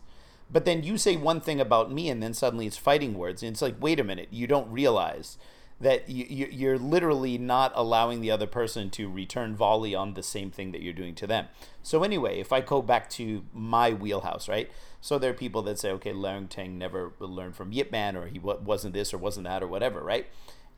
[0.50, 3.52] But then you say one thing about me and then suddenly it's fighting words and
[3.52, 5.38] it's like wait a minute, you don't realize
[5.82, 10.24] that you, you you're literally not allowing the other person to return volley on the
[10.24, 11.48] same thing that you're doing to them.
[11.84, 14.72] So anyway, if I go back to my wheelhouse, right?
[15.06, 18.26] So there are people that say, okay, Leung Ting never learned from Yip Man, or
[18.26, 20.26] he wasn't this, or wasn't that, or whatever, right?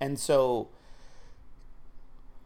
[0.02, 0.68] And so,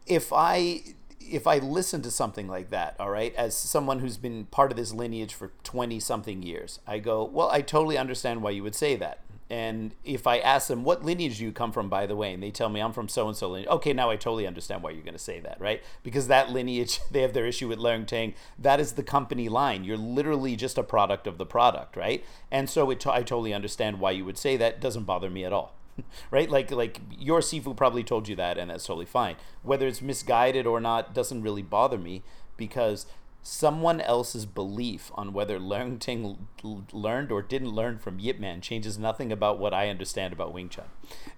[0.06, 0.84] if I
[1.20, 4.78] if I listen to something like that, all right, as someone who's been part of
[4.78, 8.76] this lineage for twenty something years, I go, well, I totally understand why you would
[8.76, 9.22] say that.
[9.52, 12.42] And if I ask them, what lineage do you come from, by the way, and
[12.42, 14.92] they tell me I'm from so and so lineage, okay, now I totally understand why
[14.92, 15.84] you're going to say that, right?
[16.04, 18.34] Because that lineage, they have their issue with Leung Ting.
[18.58, 19.84] That is the company line.
[19.84, 22.24] You're literally just a product of the product, right?
[22.50, 24.80] And so it I totally understand why you would say that.
[24.80, 25.76] Doesn't bother me at all.
[26.32, 30.02] right like like your sifu probably told you that and that's totally fine whether it's
[30.02, 32.24] misguided or not doesn't really bother me
[32.56, 33.06] because
[33.44, 36.48] someone else's belief on whether Leung Ting
[36.92, 40.70] learned or didn't learn from Yip Man changes nothing about what I understand about Wing
[40.70, 40.86] Chun.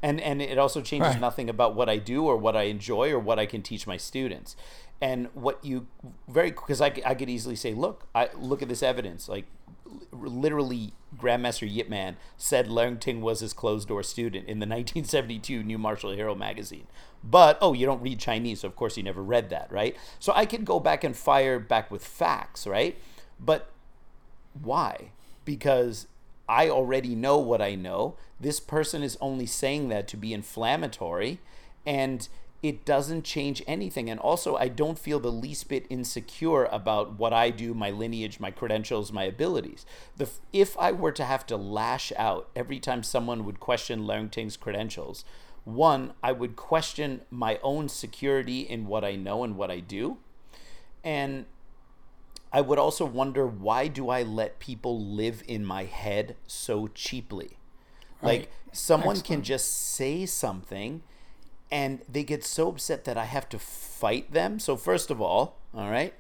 [0.02, 1.22] And and it also changes right.
[1.22, 3.98] nothing about what I do or what I enjoy or what I can teach my
[3.98, 4.56] students.
[5.02, 5.88] And what you
[6.28, 9.30] very because I, I could easily say, look, I look at this evidence.
[9.30, 9.46] Like
[10.12, 15.64] literally Grandmaster Yip Man said Leung Ting was his closed door student in the 1972
[15.64, 16.88] New Martial Hero magazine.
[17.24, 19.96] But, oh, you don't read Chinese, so of course you never read that, right?
[20.20, 22.98] So I could go back and fire back with facts, right?
[23.40, 23.72] But
[24.62, 25.12] why?
[25.46, 26.08] Because
[26.50, 28.16] I already know what I know.
[28.40, 31.40] This person is only saying that to be inflammatory.
[31.86, 32.28] And
[32.64, 34.10] it doesn't change anything.
[34.10, 38.40] And also, I don't feel the least bit insecure about what I do, my lineage,
[38.40, 39.86] my credentials, my abilities.
[40.16, 44.32] The, if I were to have to lash out every time someone would question Leung
[44.32, 45.26] Ting's credentials,
[45.66, 50.18] one, I would question my own security in what I know and what I do.
[51.04, 51.46] And
[52.54, 57.58] I would also wonder why do I let people live in my head so cheaply?
[58.22, 58.40] Right.
[58.40, 59.26] Like someone Excellent.
[59.26, 61.04] can just say something
[61.74, 64.60] and they get so upset that I have to fight them.
[64.60, 66.14] So first of all, all right,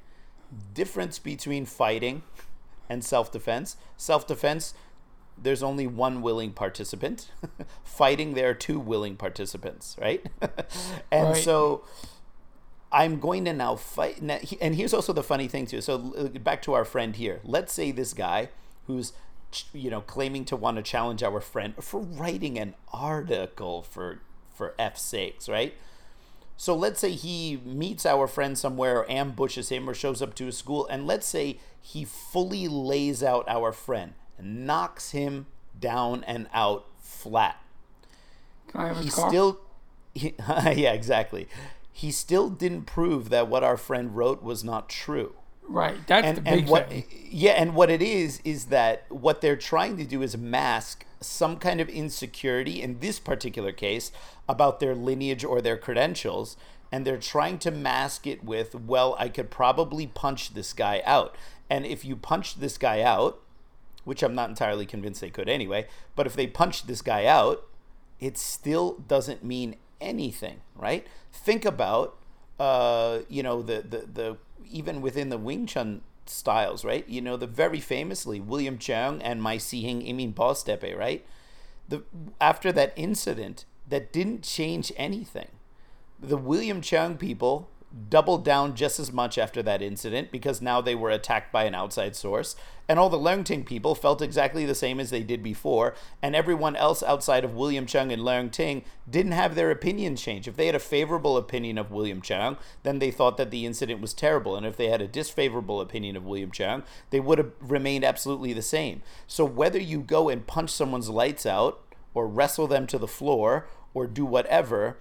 [0.73, 2.23] difference between fighting
[2.89, 3.77] and self-defense.
[3.95, 4.73] Self-defense,
[5.37, 7.29] there's only one willing participant.
[7.83, 10.25] fighting, there are two willing participants, right?
[11.11, 11.43] and right.
[11.43, 11.85] so
[12.91, 14.23] I'm going to now fight.
[14.59, 15.81] And here's also the funny thing too.
[15.81, 15.99] So
[16.41, 17.41] back to our friend here.
[17.43, 18.49] Let's say this guy
[18.87, 19.13] who's
[19.71, 24.19] you know claiming to want to challenge our friend for writing an article for
[24.53, 25.73] for F's sakes, right?
[26.55, 30.45] So let's say he meets our friend somewhere or ambushes him or shows up to
[30.45, 35.47] his school, and let's say he fully lays out our friend and knocks him
[35.79, 37.61] down and out flat.
[38.67, 39.29] Can I have he car?
[39.29, 39.59] still
[40.13, 41.47] he, yeah, exactly.
[41.91, 45.35] He still didn't prove that what our friend wrote was not true.
[45.67, 45.95] Right.
[46.07, 47.05] That's and, the big and what, thing.
[47.29, 51.57] Yeah, and what it is is that what they're trying to do is mask some
[51.57, 54.11] kind of insecurity in this particular case
[54.47, 56.57] about their lineage or their credentials
[56.91, 61.35] and they're trying to mask it with well i could probably punch this guy out.
[61.69, 63.39] And if you punch this guy out
[64.03, 67.65] which i'm not entirely convinced they could anyway but if they punch this guy out
[68.19, 71.07] it still doesn't mean anything right?
[71.31, 72.17] Think about
[72.59, 74.37] uh, you know the, the the
[74.69, 77.07] even within the wing chun styles, right?
[77.07, 81.25] You know, the very famously William Cheung and my Sihing Emin Boztepe, right?
[81.87, 82.03] The
[82.39, 85.49] after that incident that didn't change anything.
[86.19, 87.69] The William Cheung people
[88.09, 91.75] doubled down just as much after that incident because now they were attacked by an
[91.75, 92.55] outside source.
[92.89, 95.95] And all the Leung Ting people felt exactly the same as they did before.
[96.21, 100.47] And everyone else outside of William Cheung and Leung Ting didn't have their opinion change.
[100.47, 104.01] If they had a favorable opinion of William Cheung, then they thought that the incident
[104.01, 104.55] was terrible.
[104.55, 108.53] And if they had a disfavorable opinion of William Cheung, they would have remained absolutely
[108.53, 109.01] the same.
[109.27, 111.79] So whether you go and punch someone's lights out,
[112.13, 114.97] or wrestle them to the floor, or do whatever,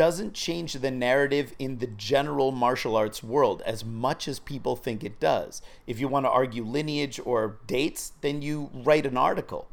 [0.00, 5.04] doesn't change the narrative in the general martial arts world as much as people think
[5.04, 5.60] it does.
[5.86, 9.68] If you want to argue lineage or dates, then you write an article.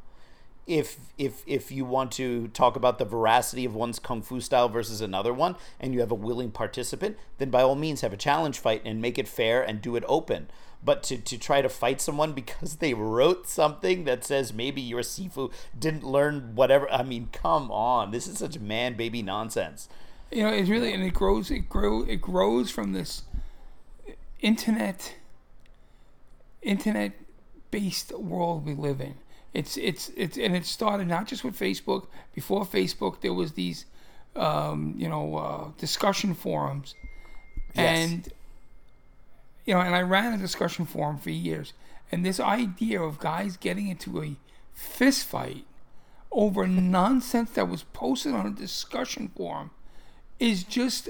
[0.68, 4.68] If if if you want to talk about the veracity of one's kung fu style
[4.68, 8.18] versus another one and you have a willing participant, then by all means have a
[8.18, 10.50] challenge fight and make it fair and do it open.
[10.84, 15.04] But to, to try to fight someone because they wrote something that says maybe your
[15.04, 18.12] Sifu didn't learn whatever I mean, come on.
[18.12, 19.88] This is such man baby nonsense.
[20.32, 21.50] You know, it's really and it grows.
[21.52, 22.04] It grow.
[22.04, 23.24] It grows from this
[24.42, 25.16] internet,
[26.62, 27.14] internet
[27.72, 29.16] based world we live in.
[29.54, 32.08] It's it's it's and it started not just with Facebook.
[32.34, 33.86] Before Facebook, there was these,
[34.36, 36.94] um, you know, uh, discussion forums,
[37.74, 38.00] Yes.
[38.12, 38.34] and
[39.66, 41.74] you know, and I ran a discussion forum for years.
[42.12, 44.36] And this idea of guys getting into a
[44.74, 45.66] fist fight
[46.32, 49.72] over nonsense that was posted on a discussion forum
[50.40, 51.10] is just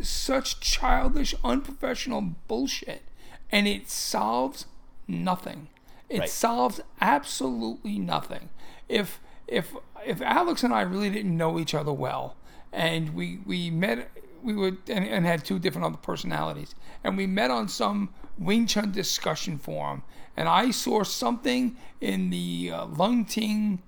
[0.00, 3.02] such childish, unprofessional bullshit.
[3.50, 4.66] And it solves
[5.06, 5.68] nothing.
[6.08, 6.28] It Right.
[6.30, 8.48] solves absolutely nothing.
[8.88, 9.74] If if
[10.06, 12.36] if Alex and I really didn't know each other well,
[12.72, 14.10] and we we met,
[14.42, 16.74] we would and, and had two different other personalities,
[17.04, 20.02] and we met on some Wing Chun discussion forum,
[20.36, 23.82] and I saw something in the uh, Leung Ting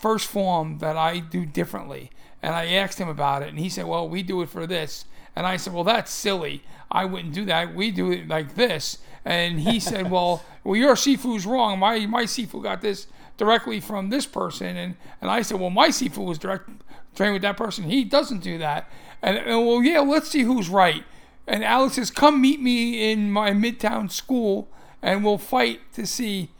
[0.00, 2.10] first form that I do differently.
[2.42, 5.04] And I asked him about it, and he said, Well, we do it for this.
[5.34, 6.62] And I said, Well, that's silly.
[6.90, 7.74] I wouldn't do that.
[7.74, 8.98] We do it like this.
[9.24, 11.78] And he said, Well, well, your Sifu's wrong.
[11.78, 13.06] My my Sifu got this
[13.36, 14.76] directly from this person.
[14.76, 16.70] And, and I said, Well, my Sifu was direct
[17.14, 17.84] trained with that person.
[17.84, 18.88] He doesn't do that.
[19.20, 21.04] And, and well, yeah, let's see who's right.
[21.46, 24.68] And Alex says, Come meet me in my midtown school
[25.02, 26.50] and we'll fight to see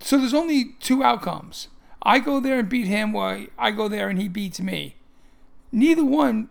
[0.00, 1.68] so there's only two outcomes.
[2.02, 4.96] I go there and beat him, or I go there and he beats me.
[5.72, 6.48] Neither one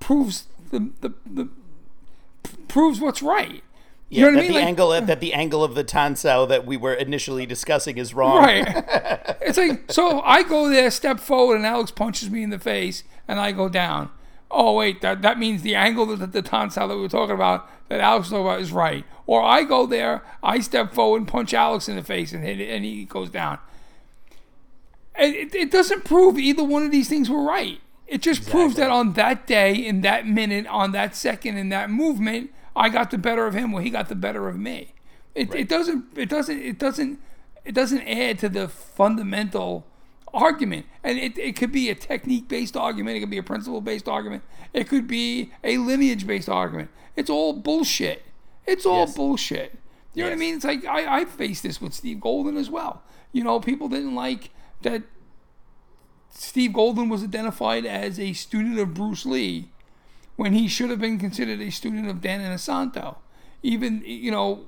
[0.00, 1.48] proves the the, the
[2.68, 3.62] proves what's right.
[4.10, 4.52] You Yeah, know what that I mean?
[4.52, 7.98] the Like- angle uh, that the angle of the tansao that we were initially discussing
[7.98, 8.38] is wrong.
[8.38, 8.64] Right.
[9.42, 13.04] it's like so I go there, step forward, and Alex punches me in the face,
[13.26, 14.10] and I go down.
[14.50, 17.68] Oh wait, that that means the angle that the tansao that we were talking about
[17.88, 19.04] that Alex was talking about is right.
[19.26, 22.60] Or I go there, I step forward and punch Alex in the face, and hit
[22.60, 23.58] it, and he goes down.
[25.18, 27.80] It, it doesn't prove either one of these things were right.
[28.06, 31.90] It just proves that on that day, in that minute, on that second, in that
[31.90, 34.94] movement, I got the better of him, or he got the better of me.
[35.34, 36.06] It, it doesn't.
[36.16, 36.58] It doesn't.
[36.60, 37.20] It doesn't.
[37.64, 39.86] It doesn't add to the fundamental
[40.32, 40.86] argument.
[41.04, 43.16] And it, it could be a technique based argument.
[43.16, 44.42] It could be a principle based argument.
[44.72, 46.90] It could be a lineage based argument.
[47.16, 48.22] It's all bullshit.
[48.66, 49.16] It's all Yes.
[49.16, 49.78] bullshit.
[50.14, 50.56] You know what I mean?
[50.56, 53.02] It's like I, I faced this with Steve Golden as well.
[53.32, 54.50] You know, people didn't like
[54.82, 55.02] that
[56.30, 59.70] Steve Golden was identified as a student of Bruce Lee
[60.36, 63.16] when he should have been considered a student of Dan Inosanto.
[63.62, 64.66] Even you know,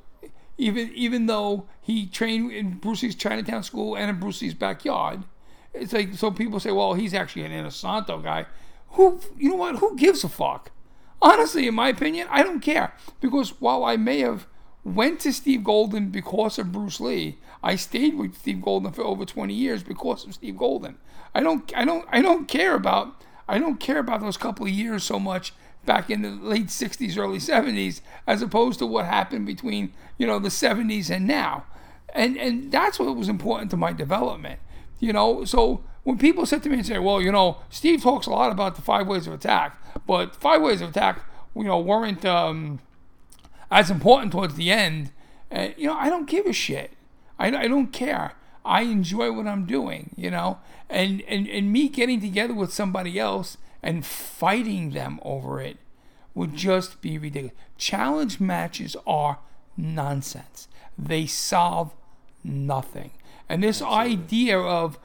[0.58, 5.22] even even though he trained in Bruce Lee's Chinatown School and in Bruce Lee's backyard,
[5.72, 8.46] it's like so people say, well, he's actually an Inosanto guy.
[8.90, 9.76] Who you know what?
[9.76, 10.72] Who gives a fuck?
[11.22, 14.46] Honestly, in my opinion, I don't care because while I may have
[14.84, 19.24] went to Steve Golden because of Bruce Lee, I stayed with Steve Golden for over
[19.24, 20.96] 20 years because of Steve Golden.
[21.34, 24.72] I don't I don't I don't care about I don't care about those couple of
[24.72, 25.52] years so much
[25.84, 30.38] back in the late 60s early 70s as opposed to what happened between, you know,
[30.38, 31.64] the 70s and now.
[32.12, 34.58] And and that's what was important to my development.
[34.98, 38.26] You know, so when people said to me and say, "Well, you know, Steve talks
[38.26, 41.78] a lot about the five ways of attack, but five ways of attack, you know,
[41.78, 42.80] weren't um,
[43.70, 45.10] as important towards the end."
[45.50, 46.92] Uh, you know, I don't give a shit.
[47.38, 48.34] I, I don't care.
[48.64, 50.10] I enjoy what I'm doing.
[50.16, 55.60] You know, and and and me getting together with somebody else and fighting them over
[55.60, 55.78] it
[56.34, 57.56] would just be ridiculous.
[57.76, 59.38] Challenge matches are
[59.76, 60.68] nonsense.
[60.98, 61.92] They solve
[62.44, 63.10] nothing.
[63.48, 64.98] And this idea of,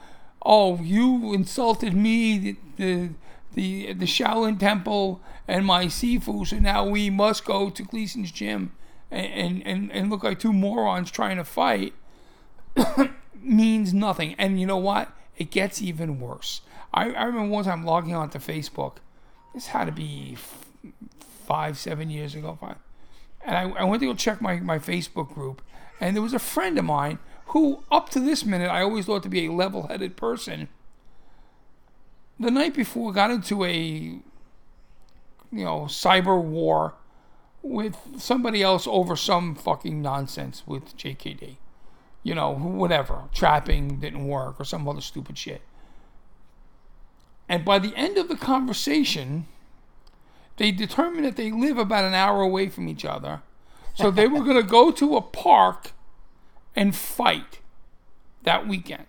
[0.44, 3.10] oh, you insulted me, the, the
[3.56, 8.74] the the Shaolin Temple and my Sifu, so now we must go to Gleason's gym
[9.12, 11.94] and, and, and look like two morons trying to fight
[13.42, 14.36] means nothing.
[14.38, 15.12] And you know what?
[15.38, 16.62] It gets even worse.
[16.94, 18.98] I, I remember one time logging onto Facebook
[19.56, 20.66] this had to be f-
[21.48, 22.58] five, seven years ago.
[22.60, 22.76] Five.
[23.44, 25.62] And I, I went to go check my, my Facebook group,
[26.00, 29.24] and there was a friend of mine who, up to this minute, I always thought
[29.24, 30.68] to be a level headed person.
[32.40, 34.22] The night before, got into a you
[35.52, 36.96] know cyber war
[37.62, 41.58] with somebody else over some fucking nonsense with JKD.
[42.24, 43.24] You know, whatever.
[43.34, 45.62] Trapping didn't work or some other stupid shit.
[47.48, 49.46] And by the end of the conversation,
[50.58, 53.42] they determined that they live about an hour away from each other.
[53.94, 55.92] So they were going to go to a park
[56.76, 57.60] and fight
[58.44, 59.06] that weekend.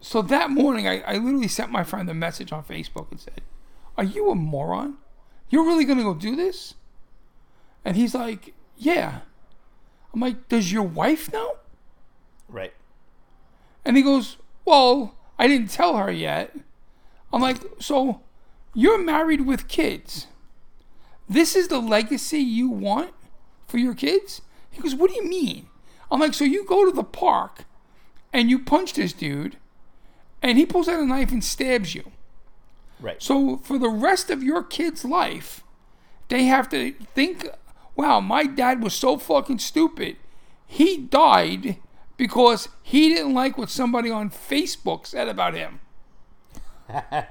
[0.00, 3.42] So that morning, I, I literally sent my friend a message on Facebook and said,
[3.96, 4.96] Are you a moron?
[5.50, 6.74] You're really going to go do this?
[7.84, 9.20] And he's like, Yeah.
[10.14, 11.56] I'm like, Does your wife know?
[12.48, 12.74] Right.
[13.84, 16.54] And he goes, Well, I didn't tell her yet.
[17.32, 18.22] I'm like, So
[18.74, 20.28] you're married with kids.
[21.28, 23.12] This is the legacy you want
[23.66, 24.42] for your kids?
[24.70, 25.66] He goes, What do you mean?
[26.10, 27.64] I'm like, So you go to the park
[28.32, 29.56] and you punch this dude
[30.42, 32.12] and he pulls out a knife and stabs you.
[33.00, 33.22] Right.
[33.22, 35.62] So for the rest of your kid's life,
[36.28, 37.48] they have to think,
[37.96, 40.16] wow, my dad was so fucking stupid.
[40.66, 41.78] He died
[42.16, 45.80] because he didn't like what somebody on Facebook said about him.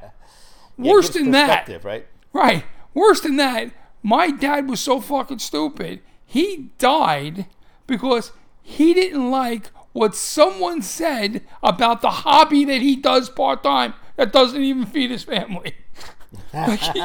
[0.79, 1.67] Yeah, Worse than that.
[1.83, 2.05] Right.
[2.33, 2.63] Right.
[2.93, 3.71] Worse than that,
[4.03, 6.01] my dad was so fucking stupid.
[6.23, 7.47] He died
[7.87, 8.31] because
[8.61, 14.31] he didn't like what someone said about the hobby that he does part time that
[14.31, 15.73] doesn't even feed his family.
[16.53, 17.01] Like, he-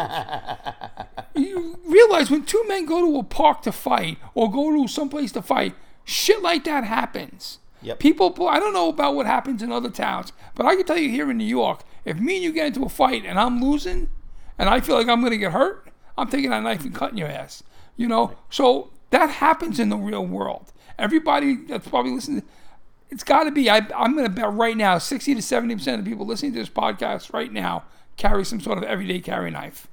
[1.42, 5.32] you realize when two men go to a park to fight or go to someplace
[5.32, 5.74] to fight,
[6.04, 7.60] shit like that happens.
[7.80, 7.98] Yep.
[7.98, 11.08] People, I don't know about what happens in other towns, but I can tell you
[11.08, 14.10] here in New York, if me and you get into a fight and I'm losing,
[14.58, 17.16] and I feel like I'm going to get hurt, I'm taking that knife and cutting
[17.16, 17.62] your ass.
[17.96, 20.72] You know, so that happens in the real world.
[20.98, 22.42] Everybody that's probably listening,
[23.12, 23.68] it's got to be.
[23.68, 26.54] I, I'm going to bet right now, 60 to 70 percent of the people listening
[26.54, 27.84] to this podcast right now
[28.16, 29.86] carry some sort of everyday carry knife.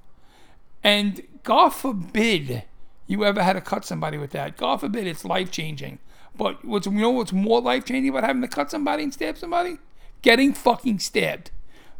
[0.83, 2.63] And God forbid
[3.07, 4.55] you ever had to cut somebody with that.
[4.55, 5.99] God forbid it's life changing.
[6.33, 9.37] But what's you know what's more life changing about having to cut somebody and stab
[9.37, 9.79] somebody?
[10.21, 11.51] Getting fucking stabbed.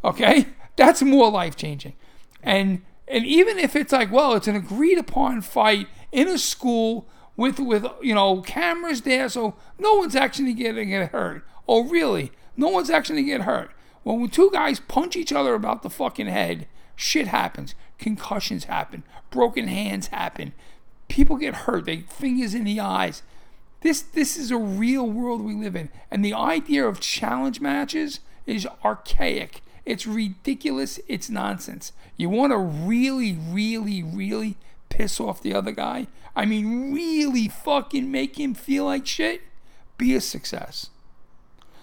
[0.02, 0.46] Okay?
[0.76, 1.94] That's more life changing.
[2.42, 7.06] And and even if it's like, well, it's an agreed upon fight in a school
[7.36, 11.44] with with you know cameras there, so no one's actually getting get hurt.
[11.68, 12.32] Oh really?
[12.56, 13.70] No one's actually get hurt.
[14.04, 16.66] Well, when two guys punch each other about the fucking head,
[16.96, 17.74] shit happens.
[17.98, 19.02] Concussions happen.
[19.30, 20.52] Broken hands happen.
[21.08, 21.84] People get hurt.
[21.84, 23.22] They fingers in the eyes.
[23.82, 28.20] This this is a real world we live in, and the idea of challenge matches
[28.46, 29.62] is archaic.
[29.86, 31.00] It's ridiculous.
[31.08, 31.92] It's nonsense.
[32.16, 34.56] You want to really, really, really
[34.88, 36.06] piss off the other guy?
[36.34, 39.42] I mean, really fucking make him feel like shit?
[39.98, 40.90] Be a success.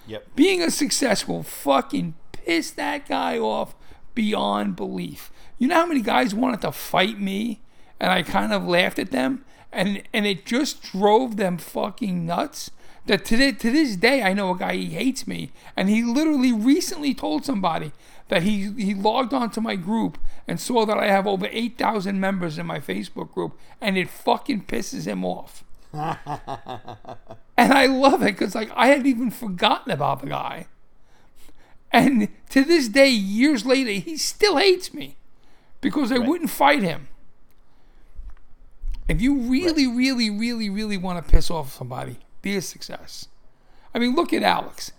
[0.08, 0.36] Yep.
[0.36, 3.76] Being a success will fucking piss that guy off
[4.16, 5.32] beyond belief.
[5.60, 7.62] You know how many guys wanted to fight me
[8.00, 12.72] and I kind of laughed at them and and it just drove them fucking nuts.
[13.06, 16.04] That to, thi- to this day I know a guy he hates me and he
[16.04, 17.92] literally recently told somebody
[18.30, 20.18] that he he logged onto my group
[20.48, 24.66] and saw that I have over 8,000 members in my Facebook group and it fucking
[24.66, 25.64] pisses him off.
[27.58, 30.68] And I love it because like I had even forgotten about the guy.
[31.92, 35.18] And to this day, years later, he still hates me
[35.82, 37.08] because I wouldn't fight him.
[39.08, 43.30] If you really, really, really, really want to piss off somebody, be a success.
[43.94, 44.92] I mean, look at Alex.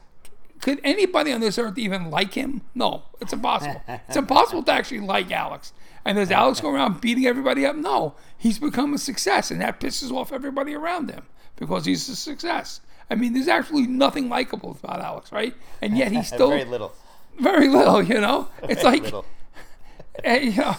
[0.60, 2.62] Could anybody on this earth even like him?
[2.74, 3.80] No, it's impossible.
[3.86, 5.72] it's impossible to actually like Alex.
[6.04, 7.76] And does Alex go around beating everybody up?
[7.76, 8.14] No.
[8.36, 12.80] He's become a success, and that pisses off everybody around him because he's a success.
[13.10, 15.54] I mean, there's absolutely nothing likable about Alex, right?
[15.82, 16.92] And yet he's still Very little.
[17.38, 18.48] very little, you know?
[18.64, 19.24] It's Very like, little.
[20.24, 20.76] you know,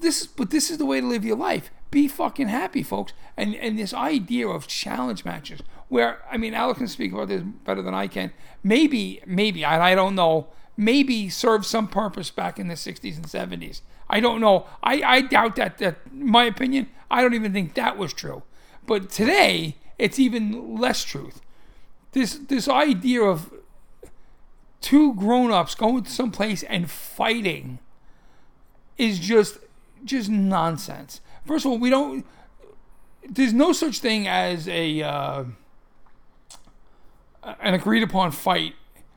[0.00, 1.70] this is, but this is the way to live your life.
[1.90, 3.12] Be fucking happy, folks.
[3.36, 7.42] And and this idea of challenge matches, where I mean, Alex can speak about this
[7.42, 8.32] better than I can.
[8.62, 10.48] Maybe, maybe I, I don't know.
[10.76, 13.80] Maybe served some purpose back in the '60s and '70s.
[14.08, 14.66] I don't know.
[14.82, 15.78] I, I doubt that.
[15.78, 18.42] That my opinion, I don't even think that was true.
[18.86, 21.40] But today, it's even less truth.
[22.12, 23.52] This this idea of
[24.80, 27.80] two grown-ups going to some place and fighting
[28.96, 29.58] is just
[30.04, 31.20] just nonsense.
[31.46, 32.24] First of all, we don't.
[33.28, 35.44] There's no such thing as a uh,
[37.60, 38.74] an agreed upon fight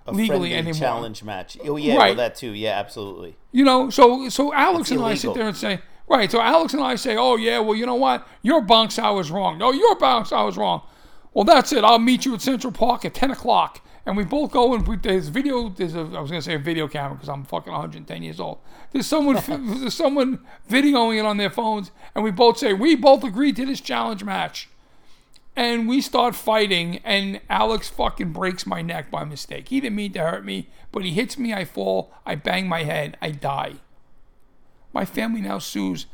[0.08, 0.74] a legally anymore.
[0.74, 1.58] challenge match.
[1.64, 2.18] Oh yeah, well Right.
[2.18, 2.52] that too.
[2.52, 3.36] Yeah, absolutely.
[3.52, 6.30] You know, so so Alex It's and I sit there and say, right.
[6.32, 9.30] So Alex and I say, oh yeah, well you know what, your bong sao was
[9.32, 9.58] wrong.
[9.58, 10.82] No, your bong sao was wrong.
[11.34, 11.84] Well, that's it.
[11.84, 14.98] I'll meet you at Central Park at ten o'clock, and we both go and we,
[14.98, 15.70] there's video.
[15.70, 18.58] There's a I was gonna say a video camera because I'm fucking 110 years old.
[18.92, 19.36] There's someone
[19.80, 23.66] there's someone videoing it on their phones, and we both say we both agreed to
[23.66, 24.68] this challenge match.
[25.56, 29.68] And we start fighting, and Alex fucking breaks my neck by mistake.
[29.68, 31.54] He didn't mean to hurt me, but he hits me.
[31.54, 32.14] I fall.
[32.26, 33.18] I bang my head.
[33.22, 33.76] I die.
[34.94, 36.06] My family now sues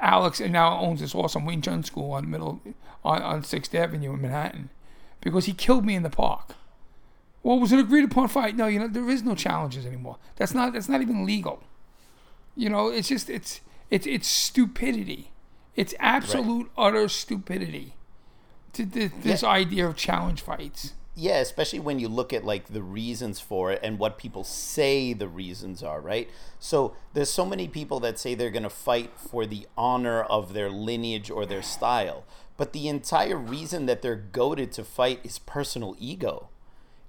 [0.00, 2.60] Alex and now owns this awesome Wing Chun school on middle
[3.04, 4.70] on, on Sixth Avenue in Manhattan
[5.20, 6.54] because he killed me in the park.
[7.42, 8.56] Well, was an agreed upon fight.
[8.56, 10.18] No, you know there is no challenges anymore.
[10.36, 11.62] That's not that's not even legal.
[12.56, 15.30] You know, it's just it's it's it's stupidity.
[15.76, 17.94] It's absolute utter stupidity.
[18.74, 20.94] To th- this idea of challenge fights.
[21.14, 25.12] Yeah, especially when you look at like the reasons for it and what people say
[25.12, 26.30] the reasons are, right?
[26.60, 30.52] So there's so many people that say they're going to fight for the honor of
[30.52, 32.24] their lineage or their style,
[32.56, 36.50] but the entire reason that they're goaded to fight is personal ego.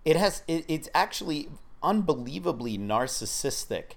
[0.04, 1.50] It has it, it's actually
[1.84, 3.92] unbelievably narcissistic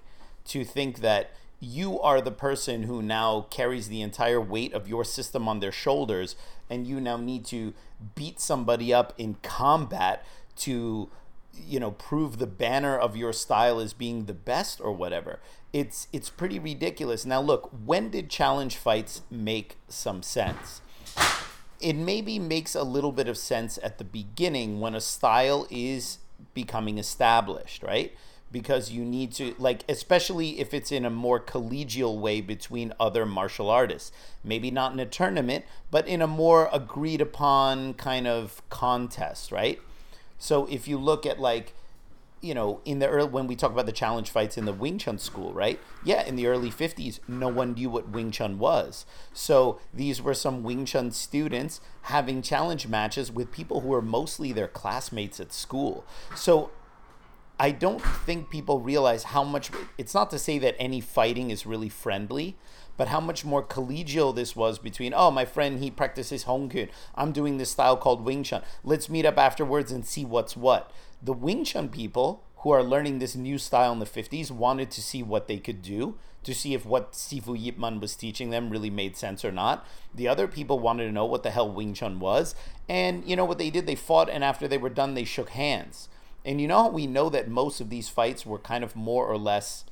[0.45, 1.31] to think that
[1.63, 5.71] you are the person who now carries the entire weight of your system on their
[5.71, 6.35] shoulders
[6.69, 7.73] and you now need to
[8.15, 11.09] beat somebody up in combat to
[11.53, 15.39] you know prove the banner of your style as being the best or whatever.
[15.71, 17.25] It's it's pretty ridiculous.
[17.25, 20.81] Now look when did challenge fights make some sense?
[21.79, 26.19] It maybe makes a little bit of sense at the beginning when a style is
[26.53, 28.13] becoming established, right?
[28.53, 33.25] Because you need to, like, especially if it's in a more collegial way between other
[33.25, 34.13] martial artists.
[34.43, 39.81] Maybe not in a tournament, but in a more agreed upon kind of contest, right?
[40.37, 41.73] So if you look at, like,
[42.41, 44.97] you know, in the early when we talk about the challenge fights in the Wing
[44.97, 45.79] Chun school, right?
[46.03, 49.05] Yeah, in the early 50s, no one knew what Wing Chun was.
[49.33, 54.51] So these were some Wing Chun students having challenge matches with people who were mostly
[54.51, 56.05] their classmates at school.
[56.35, 56.71] So
[57.59, 61.65] I don't think people realize how much it's not to say that any fighting is
[61.65, 62.57] really friendly,
[62.97, 66.89] but how much more collegial this was between, oh, my friend, he practices Hung Kuen.
[67.15, 68.63] I'm doing this style called Wing Chun.
[68.83, 70.91] Let's meet up afterwards and see what's what.
[71.21, 75.01] The Wing Chun people who are learning this new style in the 50s wanted to
[75.01, 78.69] see what they could do, to see if what Sifu Yip Man was teaching them
[78.69, 79.85] really made sense or not.
[80.13, 82.55] The other people wanted to know what the hell Wing Chun was.
[82.89, 83.85] And you know what they did?
[83.85, 86.09] They fought, and after they were done, they shook hands.
[86.45, 89.37] And you know we know that most of these fights were kind of more or
[89.37, 89.85] less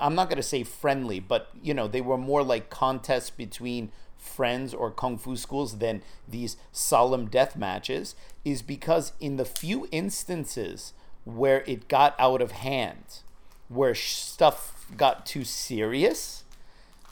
[0.00, 3.92] I'm not going to say friendly, but you know, they were more like contests between
[4.16, 9.88] friends or kung fu schools than these solemn death matches is because in the few
[9.90, 10.92] instances
[11.24, 13.20] where it got out of hand,
[13.68, 16.44] where stuff got too serious,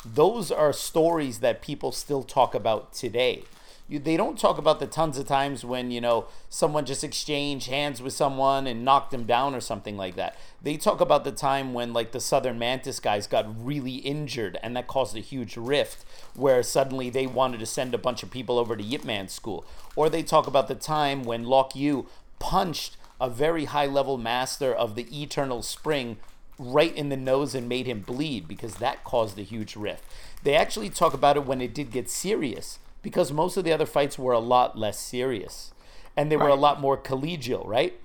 [0.04, 3.44] those are stories that people still talk about today.
[3.90, 7.68] You, they don't talk about the tons of times when you know someone just exchanged
[7.68, 10.36] hands with someone and knocked them down or something like that.
[10.62, 14.76] They talk about the time when like the Southern Mantis guys got really injured and
[14.76, 18.60] that caused a huge rift where suddenly they wanted to send a bunch of people
[18.60, 19.66] over to Yip Man school.
[19.96, 22.06] Or they talk about the time when Lok Yu
[22.38, 26.16] punched a very high level master of the Eternal Spring
[26.60, 30.04] right in the nose and made him bleed because that caused a huge rift.
[30.44, 33.86] They actually talk about it when it did get serious because most of the other
[33.86, 35.72] fights were a lot less serious
[36.16, 37.98] and they were a lot more collegial, right?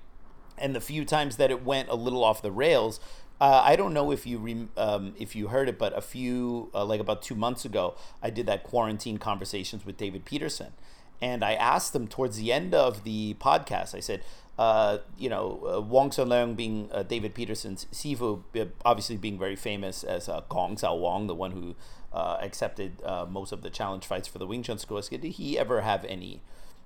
[0.58, 2.98] And the few times that it went a little off the rails,
[3.40, 6.70] uh, I don't know if you rem- um, if you heard it, but a few
[6.74, 10.72] uh, like about two months ago, I did that quarantine conversations with David Peterson,
[11.20, 13.94] and I asked him towards the end of the podcast.
[13.94, 14.22] I said,
[14.58, 19.38] uh, you know, uh, Wong Shun Leung being uh, David Peterson's sifu, uh, obviously being
[19.38, 21.74] very famous as uh, Gong Sao Wong, the one who
[22.12, 25.00] uh, accepted most of the challenge fights for the Wing Chun school.
[25.00, 26.40] Did he ever have any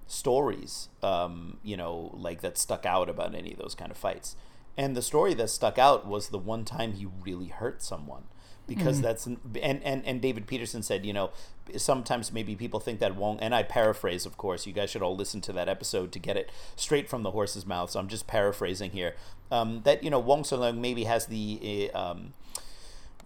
[0.08, 4.34] stories, um, you know, like that stuck out about any of those kind of fights?
[4.76, 8.24] And the story that stuck out was the one time he really hurt someone
[8.66, 11.30] because that's and, and and David Peterson said, you know,
[11.76, 14.66] sometimes maybe people think that Wong and I paraphrase, of course.
[14.66, 17.66] You guys should all listen to that episode to get it straight from the horse's
[17.66, 17.90] mouth.
[17.90, 19.14] So I'm just paraphrasing here.
[19.50, 22.32] Um, that you know, Wong Shun Leung maybe has the uh, um,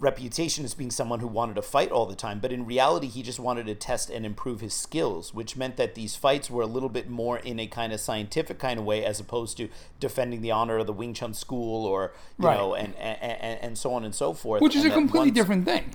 [0.00, 3.22] reputation as being someone who wanted to fight all the time, but in reality, he
[3.22, 6.66] just wanted to test and improve his skills, which meant that these fights were a
[6.66, 9.68] little bit more in a kind of scientific kind of way, as opposed to
[10.00, 12.56] defending the honor of the Wing Chun school or you Right.
[12.58, 14.60] know, and, and and and so on and so forth.
[14.62, 15.94] which is And a completely once- different thing.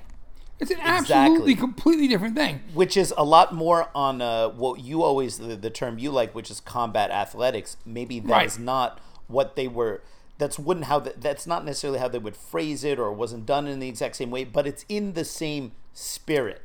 [0.59, 1.15] It's an Exactly.
[1.15, 2.59] absolutely completely different thing.
[2.73, 6.35] which is a lot more on uh, what you always the, the term you like,
[6.35, 7.77] which is combat athletics.
[7.85, 8.65] Maybe that is Right.
[8.65, 10.01] not what they were
[10.39, 13.67] that's wouldn't how the, that's not necessarily how they would phrase it or wasn't done
[13.67, 16.63] in the exact same way but it's in the same spirit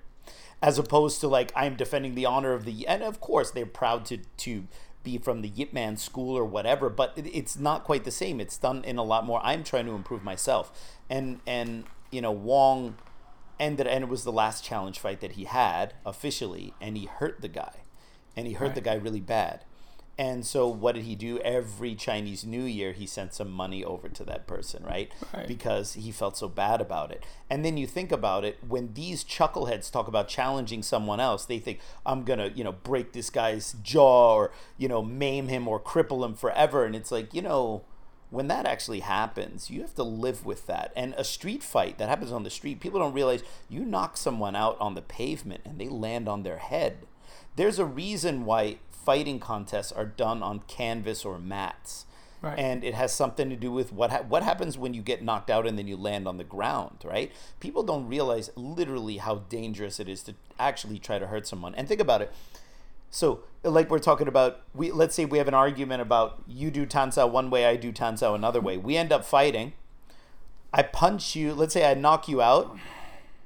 [0.63, 4.07] as opposed to like i'm defending the honor of the and of course they're proud
[4.07, 4.67] to to
[5.05, 8.41] be from the Yip Man school or whatever, but it, it's not quite the same.
[8.41, 9.39] It's done in a lot more.
[9.45, 10.73] I'm trying to improve myself,
[11.09, 12.97] and and you know Wong
[13.61, 17.41] ended, and it was the last challenge fight that he had officially, and he hurt
[17.43, 17.83] the guy,
[18.35, 18.75] and he hurt Right.
[18.75, 19.65] the guy really bad.
[20.17, 21.39] And so, what did he do?
[21.41, 25.11] Every Chinese New Year, he sent some money over to that person, right?
[25.35, 25.49] Right.
[25.49, 27.25] Because he felt so bad about it.
[27.51, 31.59] And then you think about it when these chuckleheads talk about challenging someone else, they
[31.59, 35.67] think, I'm going to, you know, break this guy's jaw or, you know, maim him
[35.67, 36.85] or cripple him forever.
[36.85, 37.83] And it's like, you know,
[38.31, 40.93] when that actually happens, you have to live with that.
[40.95, 44.55] And a street fight that happens on the street, people don't realize you knock someone
[44.55, 46.99] out on the pavement and they land on their head.
[47.57, 52.07] There's a reason why fighting contests are done on canvas or mats.
[52.43, 52.59] Right.
[52.59, 55.49] And it has something to do with what ha- what happens when you get knocked
[55.49, 57.33] out and then you land on the ground, right?
[57.59, 61.75] People don't realize literally how dangerous it is to actually try to hurt someone.
[61.75, 62.33] And think about it.
[63.09, 66.85] So, like we're talking about, we let's say we have an argument about you do
[66.85, 68.77] tansao one way, I do tansao another way.
[68.77, 69.73] We end up fighting.
[70.73, 71.55] I punch you.
[71.55, 72.77] Let's say I knock you out.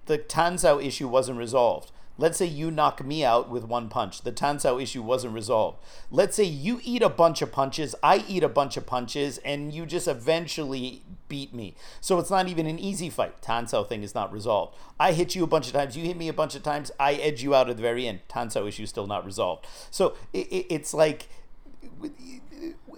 [0.07, 1.93] The tansao issue wasn't resolved.
[2.21, 4.23] Let's say you knock me out with one punch.
[4.23, 5.79] The tansao issue wasn't resolved.
[6.11, 9.73] Let's say you eat a bunch of punches, I eat a bunch of punches, and
[9.73, 11.77] you just eventually beat me.
[12.01, 13.41] So it's not even an easy fight.
[13.41, 14.77] Tansao thing is not resolved.
[14.99, 17.15] I hit you a bunch of times, you hit me a bunch of times, I
[17.15, 18.21] edge you out at the very end.
[18.29, 19.67] Tansao issue still not resolved.
[19.91, 21.29] So it, it, it's like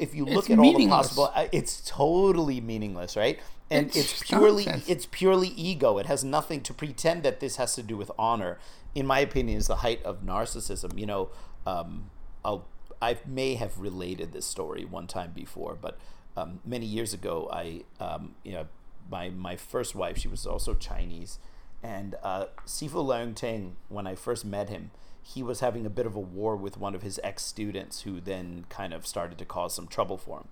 [0.00, 3.38] if you look It's at all the possible, it's totally meaningless, right?
[3.70, 4.88] And It's it's, purely nonsense.
[4.88, 5.98] it's purely ego.
[5.98, 8.58] It has nothing to pretend that this has to do with honor.
[8.94, 10.98] In my opinion, is the height of narcissism.
[10.98, 11.28] You know,
[11.66, 12.10] um,
[12.44, 12.66] I'll
[13.02, 15.98] I may have related this story one time before, but
[16.36, 18.66] um, many years ago, I um, you know
[19.10, 21.38] my my first wife, she was also Chinese,
[21.82, 24.90] and uh, Sifu Leung Ting, when I first met him,
[25.22, 28.20] he was having a bit of a war with one of his ex students, who
[28.20, 30.48] then kind of started to cause some trouble for him.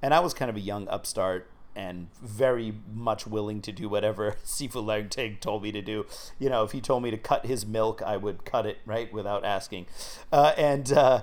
[0.00, 4.36] And I was kind of a young upstart and very much willing to do whatever
[4.44, 6.06] Sifu Leung Ting told me to do.
[6.38, 9.12] You know, if he told me to cut his milk, I would cut it right
[9.12, 9.86] without asking.
[10.30, 11.22] Uh, and uh,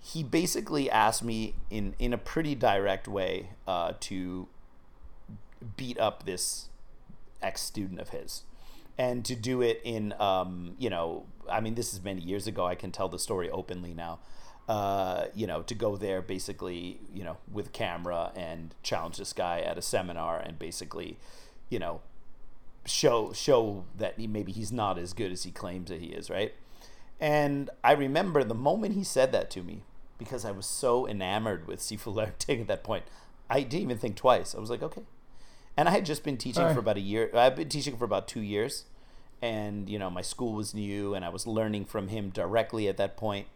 [0.00, 4.48] he basically asked me in in a pretty direct way uh, to
[5.76, 6.68] beat up this
[7.42, 8.44] ex student of his
[8.96, 12.64] and to do it in um, you know i mean this is many years ago.
[12.66, 14.18] I can tell the story openly now.
[14.68, 19.60] Uh, you know to go there basically you know with camera and challenge this guy
[19.60, 21.18] at a seminar and basically
[21.70, 22.00] you know
[22.86, 26.30] show show that he, maybe he's not as good as he claims that he is
[26.30, 26.54] right?
[27.18, 29.82] And i remember the moment he said that to me
[30.18, 33.04] because i was so enamored with sifu Leung Ting at that point
[33.48, 34.54] i didn't even think twice.
[34.54, 35.02] I was like okay.
[35.76, 36.74] And I had just been teaching Right.
[36.74, 37.30] for about a year.
[37.34, 38.84] I've been teaching for about two years,
[39.42, 42.96] and you know my school was new, and I was learning from him directly at
[42.98, 43.46] that point.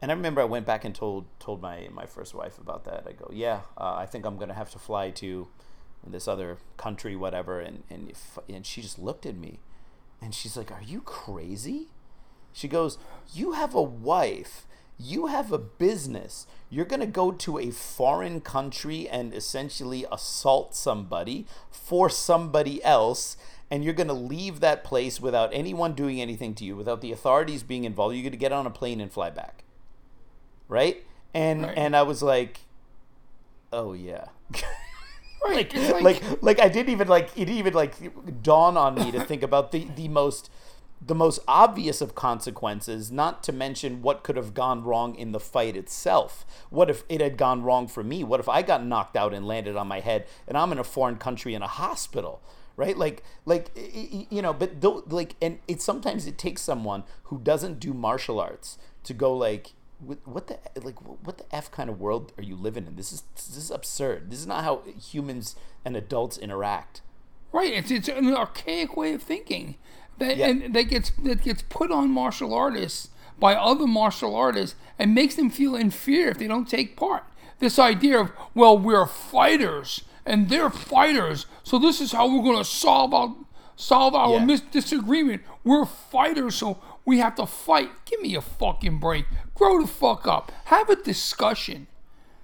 [0.00, 3.04] And I remember I went back and told told my my first wife about that.
[3.06, 5.48] I go, yeah, uh, I think I'm gonna have to fly to
[6.06, 7.60] this other country, whatever.
[7.60, 9.60] And and if, and she just looked at me,
[10.20, 11.88] and she's like, "Are you crazy?"
[12.52, 12.98] She goes,
[13.32, 14.66] You have a wife.
[14.98, 16.46] You have a business.
[16.70, 23.36] You're going to go to a foreign country and essentially assault somebody for somebody else.
[23.72, 27.10] And you're going to leave that place without anyone doing anything to you, without the
[27.10, 28.14] authorities being involved.
[28.14, 29.64] You're going to get on a plane and fly back.
[30.68, 31.04] Right?
[31.32, 31.78] And Right.
[31.78, 32.60] and I was like,
[33.72, 34.26] Oh yeah.
[35.48, 37.94] Like, it's like like I didn't even like it didn't even like
[38.42, 40.50] dawn on me to think about the the most
[41.04, 45.40] the most obvious of consequences, not to mention what could have gone wrong in the
[45.40, 46.46] fight itself.
[46.70, 48.22] What if it had gone wrong for me?
[48.22, 50.84] What if I got knocked out and landed on my head and I'm in a
[50.84, 52.40] foreign country in a hospital?
[52.76, 53.70] Right, like, like
[54.30, 58.40] you know, but though, like, and it sometimes it takes someone who doesn't do martial
[58.40, 62.42] arts to go like, what what the like, what the f kind of world are
[62.42, 62.96] you living in?
[62.96, 64.30] This is this is absurd.
[64.30, 65.54] This is not how humans
[65.84, 67.02] and adults interact.
[67.52, 67.72] Right.
[67.74, 69.76] It's it's an archaic way of thinking
[70.18, 70.48] that Yeah.
[70.48, 75.34] and that gets that gets put on martial artists by other martial artists and makes
[75.34, 77.24] them feel inferior if they don't take part.
[77.58, 82.58] This idea of well, we're fighters and they're fighters, so this is how we're going
[82.58, 83.34] to solve our
[83.76, 84.44] solve our Yeah.
[84.44, 85.42] mis- disagreement.
[85.64, 87.90] We're fighters, so we have to fight.
[88.04, 89.24] Give me a fucking break.
[89.54, 90.52] Grow the fuck up.
[90.66, 91.86] Have a discussion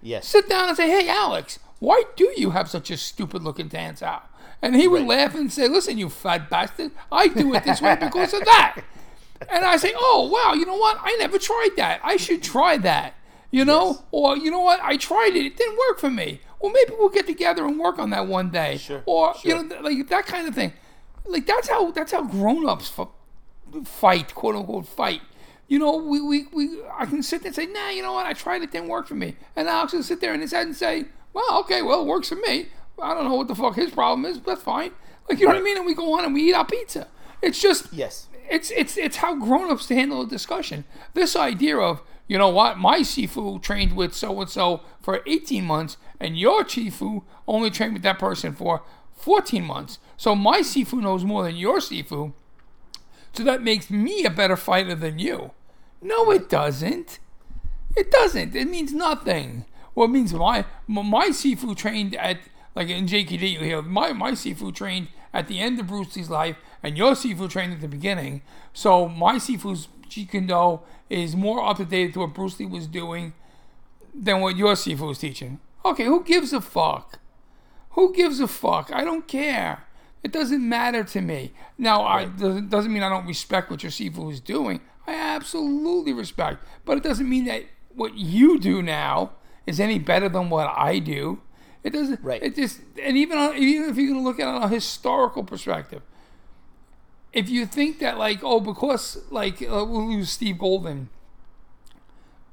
[0.03, 0.26] Yes.
[0.29, 4.22] sit down and say, "Hey, Alex, why do you have such a stupid looking tansao?"
[4.62, 5.18] And he would Right.
[5.20, 8.76] laugh and say, "Listen, you fat bastard, I do it this way because of that."
[9.49, 10.99] And I say, "Oh, wow, you know what?
[11.01, 12.01] I never tried that.
[12.03, 13.14] I should try that."
[13.53, 14.03] You know, Yes.
[14.11, 14.81] or you know what?
[14.83, 16.41] I tried it; it didn't work for me.
[16.61, 18.78] Well, maybe we'll get together and work on that one day.
[18.78, 19.56] Sure, Or sure.
[19.56, 20.72] you know, like that kind of thing.
[21.26, 23.09] Like that's how that's how grown-ups f-
[23.86, 25.20] fight, quote unquote fight.
[25.68, 28.26] You know, we, we, we I can sit there and say, nah, you know what,
[28.26, 29.36] I tried it, didn't work for me.
[29.54, 31.04] And Alex will sit there in his head and say,
[31.34, 32.68] Well, okay, well, it works for me.
[33.00, 34.92] I don't know what the fuck his problem is, but that's fine.
[35.28, 35.76] Like you know what I mean?
[35.76, 37.06] And we go on and we eat our pizza.
[37.42, 38.26] It's just Yes.
[38.50, 40.84] it's it's it's how grown-ups handle a discussion.
[41.14, 45.64] This idea of you know what, my Sifu trained with so and so for 18
[45.64, 48.82] months, and your Chifu only trained with that person for
[49.16, 49.98] 14 months.
[50.16, 52.32] So my Sifu knows more than your Sifu.
[53.32, 55.52] So that makes me a better fighter than you.
[56.00, 57.18] No, it doesn't.
[57.96, 58.54] It doesn't.
[58.54, 59.64] It means nothing.
[59.94, 62.38] Well, it means my my Sifu trained at
[62.74, 63.60] like in JKD.
[63.60, 67.12] You know, my my Sifu trained at the end of Bruce Lee's life, and your
[67.12, 68.42] Sifu trained at the beginning.
[68.72, 73.34] So my Sifu's Jeet is more up to date to what Bruce Lee was doing
[74.14, 75.60] than what your Sifu was teaching.
[75.89, 77.18] Okay, who gives a fuck?
[77.91, 78.91] Who gives a fuck?
[78.93, 79.84] I don't care.
[80.22, 81.53] It doesn't matter to me.
[81.78, 84.80] Now, I doesn't mean I don't respect what your Sifu is doing.
[85.07, 87.64] I absolutely respect, but it doesn't mean that
[87.95, 89.32] what you do now
[89.66, 91.41] is any better than what I do.
[91.82, 92.20] It doesn't.
[92.22, 92.43] Right.
[92.43, 95.45] It just and even on, even if you're gonna look at it on a historical
[95.45, 96.03] perspective,
[97.32, 101.09] if you think that like oh because like uh, we'll use Steve Golden.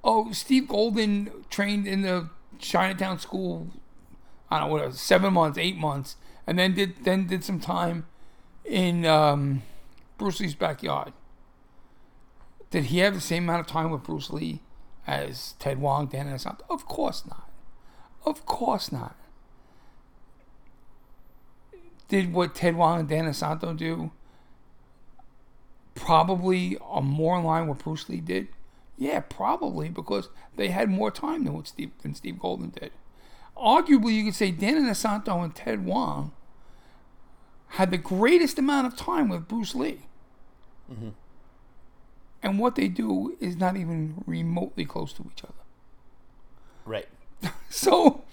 [0.03, 2.29] Oh, Steve Golden trained in the
[2.59, 3.69] Chinatown school
[4.49, 8.05] I don't know, whatever, seven months, eight months, and then did then did some time
[8.63, 9.63] in um,
[10.17, 11.13] Bruce Lee's backyard.
[12.69, 14.61] Did he have the same amount of time with Bruce Lee
[15.07, 16.61] as Ted Wong, Dan Inosanto?
[16.69, 17.49] Of course not.
[18.25, 19.15] Of course not.
[22.07, 24.11] Did what Ted Wong and Dan Inosanto do
[25.95, 28.47] probably are more in line with Bruce Lee did?
[28.97, 32.91] Yeah, probably because they had more time than what Steve than Steve Golden did
[33.57, 36.31] arguably you could say Dan Inosanto and Ted Wong
[37.69, 40.01] had the greatest amount of time with Bruce Lee.
[40.91, 41.09] Mm-hmm.
[42.43, 45.53] And what they do is not even remotely close to each other.
[46.85, 47.07] Right.
[47.69, 48.23] So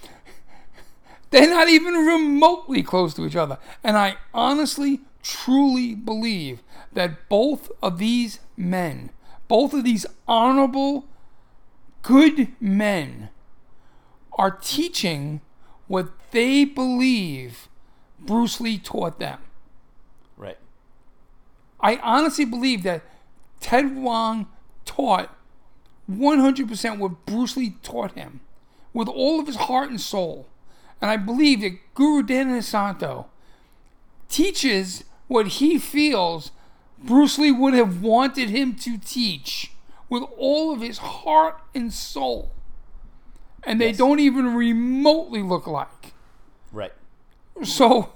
[1.30, 3.58] they're not even remotely close to each other.
[3.82, 9.10] And I honestly, truly believe that both of these men,
[9.52, 11.04] both of these honorable,
[12.00, 13.28] good men,
[14.38, 15.42] are teaching
[15.88, 17.68] what they believe
[18.18, 19.40] Bruce Lee taught them.
[20.38, 20.56] Right.
[21.80, 23.02] I honestly believe that
[23.60, 24.46] Ted Wong
[24.86, 25.36] taught
[26.10, 28.40] 100% what Bruce Lee taught him
[28.94, 30.46] with all of his heart and soul.
[30.98, 33.26] And I believe that Guru Dan Inosanto
[34.30, 36.52] teaches what he feels
[37.04, 39.72] Bruce Lee would have wanted him to teach
[40.08, 42.50] with all of his heart and soul.
[43.64, 43.96] And they Yes.
[43.98, 46.14] don't even remotely look alike.
[46.72, 46.92] Right.
[47.62, 48.12] So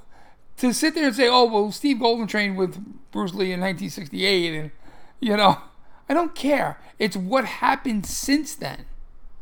[0.59, 2.83] to sit there and say, "Oh, well, Steve Golden trained with
[3.13, 4.71] Bruce Lee in 1968," and
[5.21, 5.59] you know,
[6.09, 6.79] I don't care.
[6.99, 8.87] It's what happened since then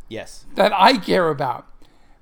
[0.08, 0.44] Yes.
[0.54, 1.66] that I care about.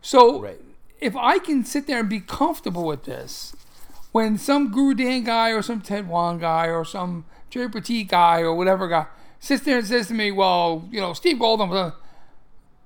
[0.00, 0.60] So Right.
[1.00, 3.54] if I can sit there and be comfortable with this,
[4.12, 8.40] when some Guru Dan guy or some Ted Wong guy or some Jerry Poteet guy
[8.40, 9.06] or whatever guy
[9.40, 11.92] sits there and says to me, "Well, you know, Steve Golden," blah,"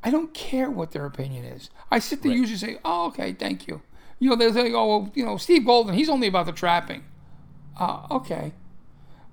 [0.03, 1.69] I don't care what their opinion is.
[1.91, 2.39] I sit there Right.
[2.39, 3.83] usually say, "Oh, okay, thank you."
[4.19, 7.05] You know, they'll say, "Oh, well, you know, Steve Golden, he's only about the trapping."
[7.79, 8.55] Uh, okay.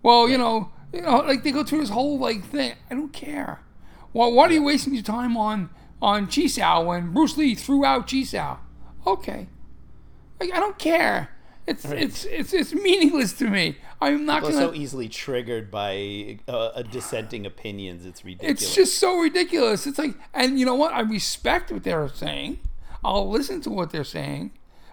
[0.01, 2.73] Well, you know, you know, like they go through this whole like thing.
[2.91, 3.61] I don't care.
[4.11, 5.69] Well, why are you wasting your time on
[6.01, 8.57] on Chisao when Bruce Lee threw out Chisao?
[9.07, 9.47] Okay.
[10.39, 11.29] Like, I don't care.
[11.65, 13.77] It's it's it's it's meaningless to me.
[14.01, 14.53] I'm not gonna.
[14.55, 18.05] so easily triggered by uh, a dissenting opinions.
[18.05, 18.61] It's ridiculous.
[18.63, 19.87] It's just so ridiculous.
[19.87, 20.93] It's like, and you know what?
[20.93, 22.59] I respect what they're saying.
[23.03, 24.51] I'll listen to what they're saying,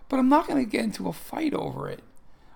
[0.09, 2.01] but I'm not going to get into a fight over it.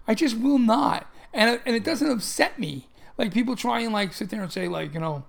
[0.06, 1.10] I just will not.
[1.32, 2.88] And it- and it doesn't upset me.
[3.18, 5.24] Like people try and like sit there and say like you know,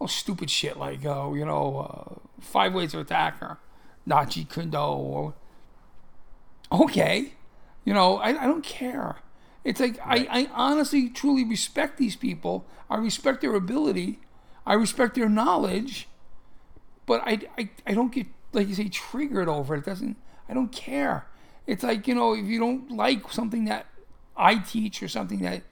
[0.00, 3.58] oh stupid shit like oh you know uh, five ways to attack her,
[4.08, 5.34] Nachi Kundo or
[6.72, 7.32] okay,
[7.84, 9.16] you know I, I don't care.
[9.64, 12.66] It's like I, I honestly truly respect these people.
[12.90, 14.20] I respect their ability.
[14.66, 16.08] I respect their knowledge,
[17.06, 19.78] but I, I, I don't get like you say triggered over it.
[19.78, 20.16] It doesn't
[20.48, 21.26] I don't care.
[21.66, 23.86] It's like you know if you don't like something that
[24.36, 25.62] I teach or something that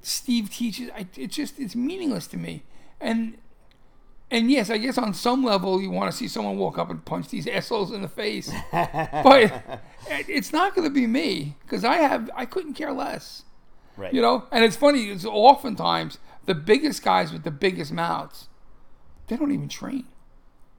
[0.00, 2.62] Steve teaches, I, it's just it's meaningless to me.
[3.00, 3.38] And
[4.30, 7.04] and yes, I guess on some level you want to see someone walk up and
[7.04, 11.96] punch these assholes in the face, but it's not going to be me because I
[11.96, 13.44] have I couldn't care less.
[13.96, 14.12] right.
[14.12, 15.10] You know, and it's funny.
[15.10, 18.48] It's oftentimes the biggest guys with the biggest mouths,
[19.28, 20.06] they don't even train.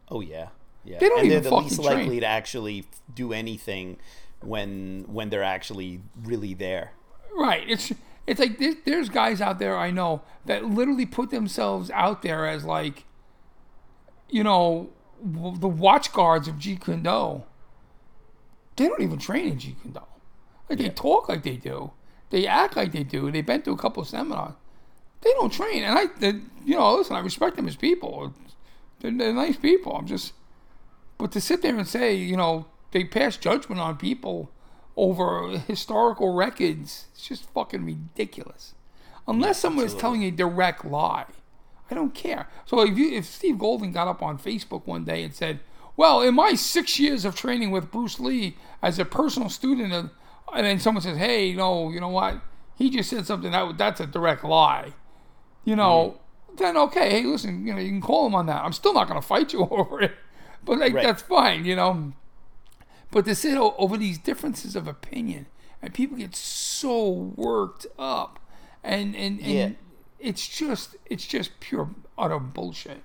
[0.09, 0.49] Oh yeah.
[0.83, 0.99] Yeah.
[0.99, 1.97] They don't and even they're the least train.
[1.99, 3.97] likely to actually do anything
[4.41, 6.91] when when they're actually really there.
[7.35, 7.63] Right.
[7.67, 7.91] It's
[8.27, 12.63] it's like there's guys out there I know that literally put themselves out there as
[12.65, 13.05] like,
[14.30, 14.89] you know,
[15.34, 17.43] w- the watch guards of Jeet Kune Do.
[18.76, 20.01] They don't even train in Jeet Kune Do.
[20.69, 21.91] Like they talk like they do,
[22.30, 23.32] they act like they do.
[23.32, 24.53] They've been to a couple of seminars.
[25.21, 28.34] They don't train, and I, they, you know, listen, I respect them as people.
[28.99, 29.93] They're, they're nice people.
[29.93, 30.34] I'm just,
[31.17, 34.51] but to sit there and say, you know, they pass judgment on people
[34.97, 38.73] over historical records, it's just fucking ridiculous.
[39.28, 41.26] Unless someone is telling a direct lie,
[41.89, 42.47] I don't care.
[42.65, 45.59] So if you, if Steve Golden got up on Facebook one day and said,
[45.95, 50.09] "Well, in my six years of training with Bruce Lee as a personal student," of,
[50.53, 52.41] and then someone says, "Hey, no, you know what?
[52.75, 54.93] He just said something that that's a direct lie,"
[55.63, 56.17] you know,
[56.49, 56.55] mm-hmm.
[56.57, 58.63] then okay, hey, listen, you know, you can call him on that.
[58.63, 60.13] I'm still not going to fight you over it,
[60.63, 61.03] but like Right.
[61.03, 62.13] that's fine, you know.
[63.11, 65.45] But to sit over these differences of opinion,
[65.81, 68.39] and people get so worked up,
[68.83, 69.69] and and, and Yeah.
[70.26, 73.01] It's just it's just pure utter bullshit.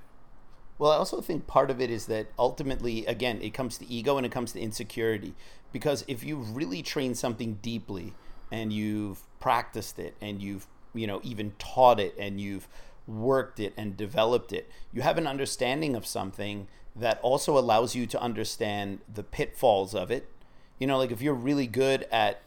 [0.79, 4.17] Well, I also think part of it is that ultimately, again, it comes to ego
[4.17, 5.35] and it comes to insecurity.
[5.73, 8.15] Because if you've really trained something deeply
[8.51, 12.67] and you've practiced it and you've, you know, even taught it and you've
[13.07, 16.67] worked it and developed it, you have an understanding of something
[16.97, 20.31] that also allows you to understand the pitfalls of it.
[20.79, 22.41] You know, like if you're really good at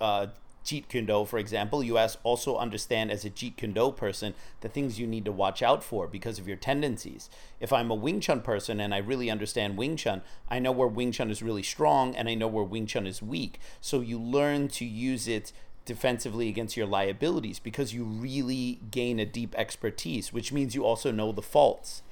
[0.00, 0.28] uh,
[0.64, 4.68] Jeet Kune Do, for example, you also understand as a Jeet Kune Do person the
[4.68, 7.30] things you need to watch out for because of your tendencies.
[7.60, 10.88] If I'm a Wing Chun person and I really understand Wing Chun, I know where
[10.88, 13.58] Wing Chun is really strong and I know where Wing Chun is weak.
[13.80, 15.52] So you learn to use it
[15.86, 21.10] defensively against your liabilities because you really gain a deep expertise, which means you also
[21.10, 22.02] know the faults.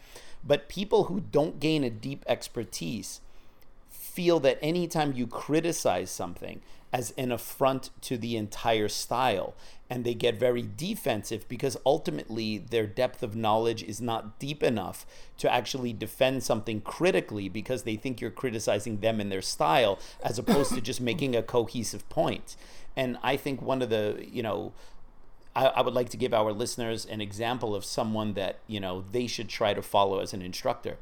[0.42, 3.20] But people who don't gain a deep expertise,
[4.18, 6.60] feel that anytime you criticize something
[6.92, 9.54] as an affront to the entire style
[9.88, 15.06] and they get very defensive because ultimately their depth of knowledge is not deep enough
[15.36, 20.36] to actually defend something critically because they think you're criticizing them and their style as
[20.36, 22.56] opposed to just making a cohesive point.
[22.96, 24.72] And i think one of the you know
[25.54, 29.28] I, would like to give our listeners an example of someone that you know they
[29.28, 30.98] should try to follow as an instructor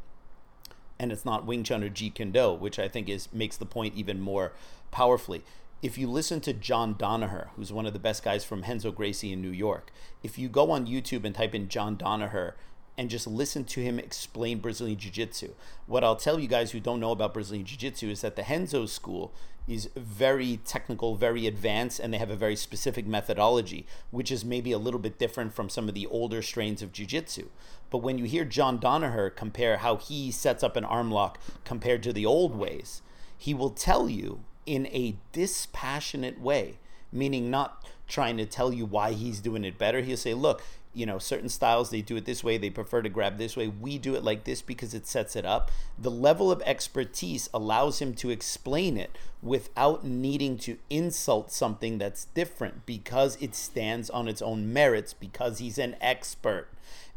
[0.98, 3.66] and it's not Wing Chun or Jeet Kune Do, which I think is makes the
[3.66, 4.52] point even more
[4.90, 5.44] powerfully.
[5.82, 9.32] If you listen to John Danaher, who's one of the best guys from Renzo Gracie
[9.32, 9.92] in New York,
[10.22, 12.52] if you go on YouTube and type in John Danaher
[12.98, 15.52] and just listen to him explain Brazilian Jiu Jitsu,
[15.86, 18.42] what I'll tell you guys who don't know about Brazilian Jiu Jitsu is that the
[18.42, 19.32] Henzo school
[19.66, 24.72] is very technical, very advanced, and they have a very specific methodology, which is maybe
[24.72, 27.48] a little bit different from some of the older strains of Jiu Jitsu.
[27.90, 32.02] But when you hear John Danaher compare how he sets up an arm lock compared
[32.04, 33.02] to the old ways,
[33.36, 36.78] he will tell you in a dispassionate way,
[37.12, 40.00] meaning not trying to tell you why he's doing it better.
[40.00, 40.62] He'll say, look,
[40.96, 43.68] you know, certain styles, they do it this way, they prefer to grab this way.
[43.68, 45.70] We do it like this because it sets it up.
[45.98, 52.24] The level of expertise allows him to explain it without needing to insult something that's
[52.24, 56.68] different because it stands on its own merits, because he's an expert.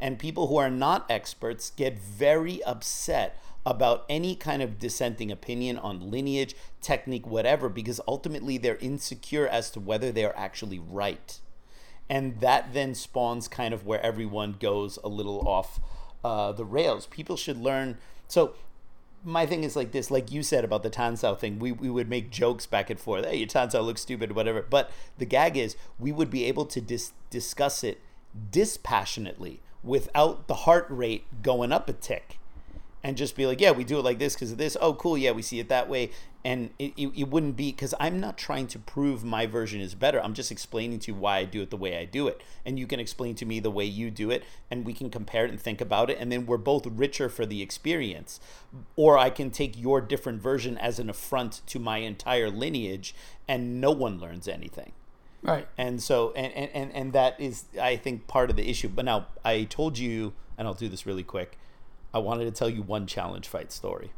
[0.01, 5.77] And people who are not experts get very upset about any kind of dissenting opinion
[5.77, 11.39] on lineage, technique, whatever, because ultimately they're insecure as to whether they're actually right.
[12.09, 15.79] And that then spawns kind of where everyone goes a little off
[16.23, 17.05] uh, the rails.
[17.05, 17.97] People should learn.
[18.27, 18.55] So,
[19.23, 22.09] my thing is like this, like you said about the Tansao thing, we, we would
[22.09, 23.25] make jokes back and forth.
[23.25, 24.65] Hey, your Tansao looks stupid, whatever.
[24.67, 27.99] But the gag is, we would be able to dis- discuss it
[28.49, 32.38] dispassionately without the heart rate going up a tick
[33.03, 34.75] and just be like, yeah, we do it like this because of this.
[34.81, 35.17] Oh, cool.
[35.17, 36.11] Yeah, we see it that way.
[36.43, 39.95] And it, it, it wouldn't be because I'm not trying to prove my version is
[39.95, 40.21] better.
[40.23, 42.41] I'm just explaining to you why I do it the way I do it.
[42.65, 44.43] And you can explain to me the way you do it.
[44.69, 46.17] And we can compare it and think about it.
[46.19, 48.39] And then we're both richer for the experience.
[48.95, 53.15] Or I can take your different version as an affront to my entire lineage
[53.47, 54.91] and no one learns anything
[55.41, 55.67] Right.
[55.77, 59.05] and so and, and and and that is i think part of the issue but
[59.05, 61.57] now i told you and i'll do this really quick
[62.13, 64.11] i wanted to tell you one challenge fight story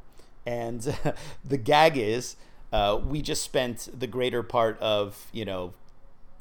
[0.46, 0.96] and
[1.46, 2.36] the gag is
[2.74, 5.74] uh, we just spent the greater part of you know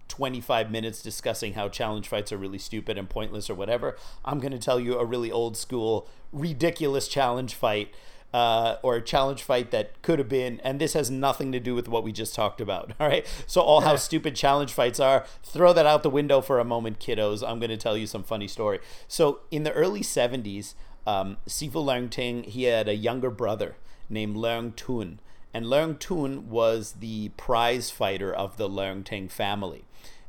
[0.09, 4.53] 25 minutes discussing how challenge fights are really stupid and pointless or whatever i'm going
[4.53, 7.93] to tell you a really old school ridiculous challenge fight
[8.33, 11.75] uh, or a challenge fight that could have been, and this has nothing to do
[11.75, 12.93] with what we just talked about.
[13.01, 13.27] All right.
[13.47, 17.01] So, all how stupid challenge fights are, throw that out the window for a moment,
[17.01, 17.47] kiddos.
[17.47, 18.79] I'm going to tell you some funny story.
[19.09, 20.75] So, in the early 70s,
[21.07, 23.77] um, Sifu Leung Ting, he had a younger brother,
[24.09, 25.21] named Leung Tun.
[25.53, 29.85] And Leung Tun was the prize fighter of the Leung Ting family.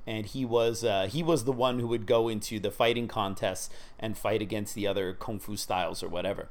[0.07, 3.69] And he was uh, he was the one who would go into the fighting contests
[3.99, 6.49] and fight against the other kung fu styles or whatever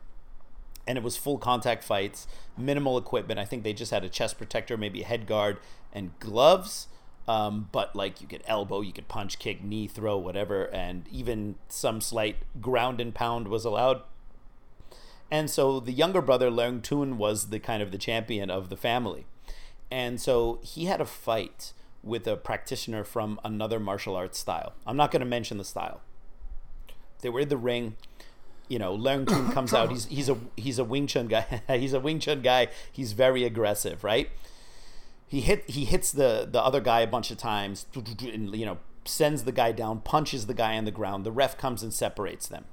[0.86, 2.26] and it was full contact fights,
[2.58, 3.38] minimal equipment.
[3.38, 5.58] I think they just had a chest protector, maybe a head guard,
[5.92, 6.88] and gloves.
[7.28, 11.56] Um, but like you could elbow, you could punch, kick, knee, throw, whatever, and even
[11.68, 14.02] some slight ground and pound was allowed.
[15.30, 18.76] And so the younger brother, Leung Tun, was the kind of the champion of the
[18.76, 19.26] family.
[19.90, 24.72] And so he had a fight with a practitioner from another martial arts style.
[24.86, 26.00] I'm not going to mention the style.
[27.20, 27.96] They were in the ring
[28.70, 29.90] you know, Leung Tun comes out.
[29.90, 31.60] He's he's a he's a Wing Chun guy.
[31.68, 32.68] he's a Wing Chun guy.
[32.90, 34.30] He's very aggressive, right?
[35.30, 38.78] He hit he hits the the other guy a bunch of times, and you know
[39.04, 41.24] sends the guy down, punches the guy on the ground.
[41.24, 42.64] The ref comes and separates them.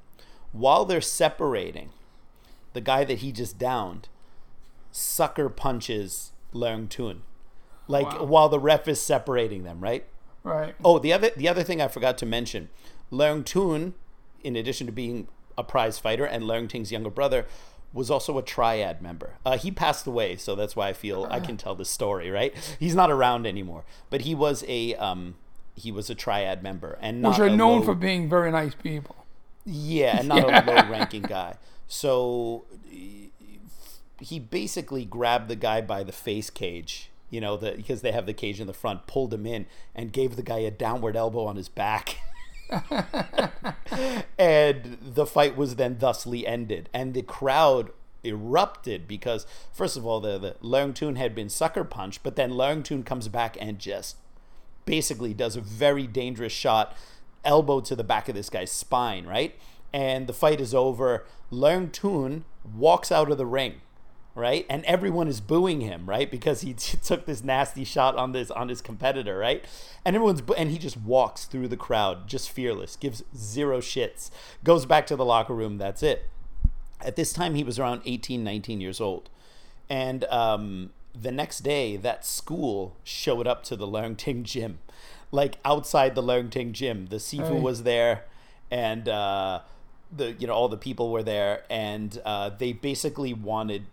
[0.51, 1.91] While they're separating,
[2.73, 4.09] the guy that he just downed
[4.91, 7.21] sucker punches Leung Tun,
[7.87, 8.23] like Wow.
[8.23, 10.05] while the ref is separating them, right?
[10.43, 10.73] Right.
[10.83, 12.69] Oh, the other the other thing I forgot to mention,
[13.11, 13.93] Leung Tun,
[14.43, 15.27] in addition to being
[15.59, 17.45] a prize fighter and Leung Ting's younger brother,
[17.97, 19.33] was also a triad member.
[19.45, 22.29] Uh, he passed away, so that's why I feel I can tell this story.
[22.29, 22.53] Right?
[22.79, 25.35] He's not around anymore, but he was a um,
[25.75, 28.73] he was a triad member and not Which are known low- for being very nice
[28.75, 29.15] people.
[29.65, 31.55] yeah, and not a low ranking guy.
[31.87, 32.65] So
[34.19, 38.25] he basically grabbed the guy by the face cage, you know, the, because they have
[38.25, 41.45] the cage in the front, pulled him in, and gave the guy a downward elbow
[41.45, 42.17] on his back.
[44.37, 46.89] and the fight was then thusly ended.
[46.93, 47.91] And the crowd
[48.23, 52.51] erupted because, first of all, the, the Leung Tun had been sucker punched, but then
[52.51, 54.17] Leung Tun comes back and just
[54.85, 56.95] basically does a very dangerous shot,
[57.43, 59.55] elbow to the back of this guy's spine, right?
[59.93, 61.25] And the fight is over.
[61.51, 62.45] Leung Tun
[62.75, 63.75] walks out of the ring,
[64.37, 64.65] right?
[64.69, 66.29] And everyone is booing him, right?
[66.29, 69.65] Because he t- took this nasty shot on this on his competitor, right?
[70.05, 74.29] And everyone's and he just walks through the crowd, just fearless, gives zero shits,
[74.63, 75.77] goes back to the locker room.
[75.77, 76.27] That's it.
[77.01, 79.29] At this time, he was around 18, 19 years old.
[79.89, 84.79] And um, the next day, that school showed up to the Leung Ting gym.
[85.31, 87.61] Like outside the Leung Ting gym, the Sifu Right.
[87.61, 88.25] was there,
[88.71, 89.61] and uh,
[90.15, 93.85] the you know all the people were there, and uh, they basically wanted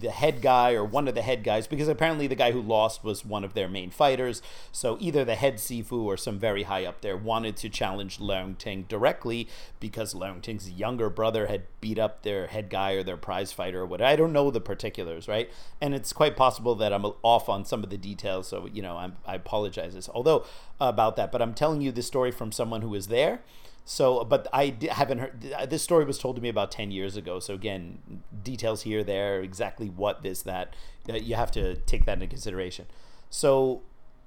[0.00, 3.04] the- head guy or one of the head guys because apparently the guy who lost
[3.04, 4.40] was one of their main fighters.
[4.72, 8.56] So either the head Sifu or some very high up there wanted to challenge Leung
[8.56, 9.48] Ting directly
[9.80, 13.82] because Leung Ting's younger brother had beat up their head guy or their prize fighter
[13.82, 14.08] or whatever.
[14.08, 15.50] I don't know the particulars, right?
[15.80, 18.48] And it's quite possible that I'm off on some of the details.
[18.48, 20.08] So you know, I'm, I apologize.
[20.12, 20.44] Although
[20.80, 23.40] about that, but I'm telling you this story from someone who was there.
[23.88, 25.54] So, but I haven't heard.
[25.70, 27.38] This story was told to me about ten years ago.
[27.38, 30.74] So again, details here, there, exactly what this, that.
[31.06, 32.86] You have to take that into consideration.
[33.30, 33.82] So,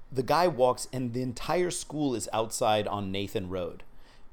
[0.09, 3.83] the guy walks, and the entire school is outside on Nathan Road,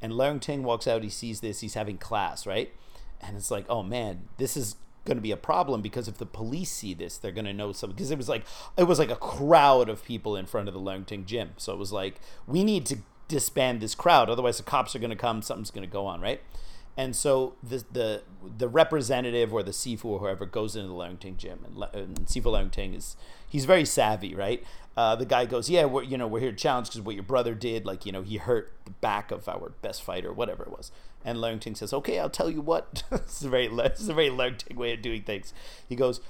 [0.00, 1.02] and Leung Ting walks out.
[1.02, 1.58] He sees this.
[1.58, 2.72] He's having class, right?
[3.20, 6.26] And it's like, oh man, this is going to be a problem because if the
[6.26, 7.96] police see this, they're going to know something.
[7.96, 8.44] Because it was like
[8.76, 11.50] it was like a crowd of people in front of the Leung Ting gym.
[11.56, 12.98] So it was like we need to
[13.28, 15.42] disband this crowd, otherwise the cops are going to come.
[15.42, 16.40] Something's going to go on, right?
[16.96, 18.22] And so the the
[18.56, 22.16] the representative or the Sifu or whoever goes into the Leung gym, and, Le- and
[22.26, 23.16] Sifu Leung is
[23.46, 24.64] he's very savvy, right?
[24.96, 27.24] Uh, the guy goes, yeah, we're you know we're here to challenge because what your
[27.24, 30.70] brother did, like you know he hurt the back of our best fighter, whatever it
[30.70, 30.90] was.
[31.22, 33.02] And Leung says, okay, I'll tell you what.
[33.10, 35.52] this is a very this is a very Leung way of doing things.
[35.86, 36.22] He goes,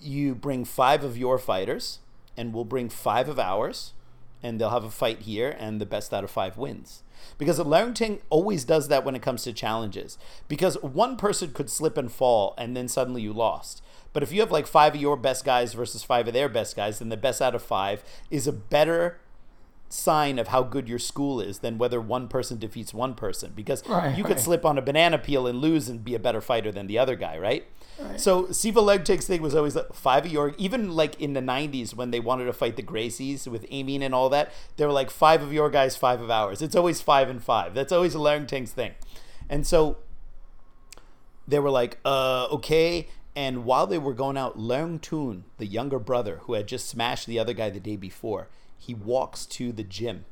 [0.00, 2.00] you bring five of your fighters,
[2.36, 3.92] and we'll bring five of ours,
[4.42, 7.02] and they'll have a fight here, and the best out of five wins.
[7.38, 7.60] Because
[7.94, 10.18] Ting always does that when it comes to challenges.
[10.48, 13.82] Because one person could slip and fall, and then suddenly you lost.
[14.12, 16.76] But if you have like five of your best guys versus five of their best
[16.76, 19.18] guys, then the best out of five is a better
[19.88, 23.52] sign of how good your school is than whether one person defeats one person.
[23.54, 24.40] Because Right, you could right.
[24.40, 27.14] slip on a banana peel and lose and be a better fighter than the other
[27.14, 27.66] guy, right?
[28.16, 31.94] So Sifu Legtig's thing was always like five of your even like in the '90s
[31.94, 35.10] when they wanted to fight the Gracies with Emin and all that, they were like
[35.10, 36.62] five of your guys, five of ours.
[36.62, 37.74] It's always five and five.
[37.74, 38.92] That's always Leung Ting's thing,
[39.48, 39.98] and so
[41.46, 43.08] they were like, uh, okay.
[43.34, 47.26] And while they were going out, Leung Tun, the younger brother who had just smashed
[47.26, 48.48] the other guy the day before,
[48.78, 50.24] he walks to the gym.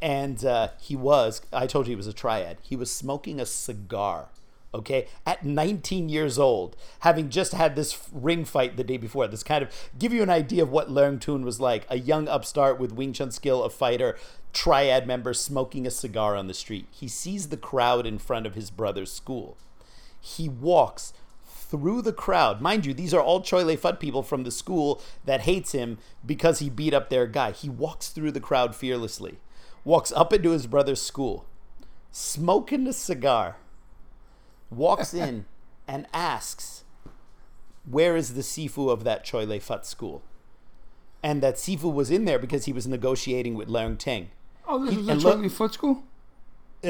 [0.00, 2.58] And uh, he was, I told you he was a triad.
[2.62, 4.28] He was smoking a cigar,
[4.74, 9.26] okay, at 19 years old, having just had this ring fight the day before.
[9.26, 12.28] This kind of give you an idea of what Leung Tun was like a young
[12.28, 14.16] upstart with Wing Chun skill, a fighter,
[14.52, 16.86] triad member smoking a cigar on the street.
[16.90, 19.56] He sees the crowd in front of his brother's school
[20.22, 21.12] he walks
[21.44, 22.60] through the crowd.
[22.60, 25.98] Mind you, these are all Choi Lei Fut people from the school that hates him
[26.24, 27.50] because he beat up their guy.
[27.50, 29.38] He walks through the crowd fearlessly,
[29.84, 31.44] walks up into his brother's school,
[32.12, 33.56] smoking a cigar,
[34.76, 35.44] walks in
[35.88, 36.84] and asks,
[37.88, 40.22] Where is the Sifu of that Choi Lei Fut school?
[41.22, 44.30] And that Sifu was in there because he was negotiating with Leung Ting.
[44.66, 46.02] Oh, this He- was a and look- Charlie Foot School?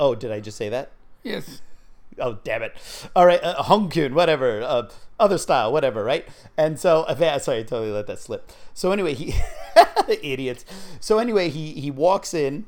[0.00, 0.90] oh, did I just say that?
[1.22, 1.62] Yes.
[2.18, 2.74] Oh, damn it.
[3.16, 6.28] All right, uh, Hung Kuen, whatever, uh, other style, whatever, right?
[6.58, 8.50] And so, uh, sorry, I totally let that slip.
[8.74, 9.34] So anyway, he,
[10.08, 10.64] idiots.
[11.00, 12.66] So anyway, he, he walks in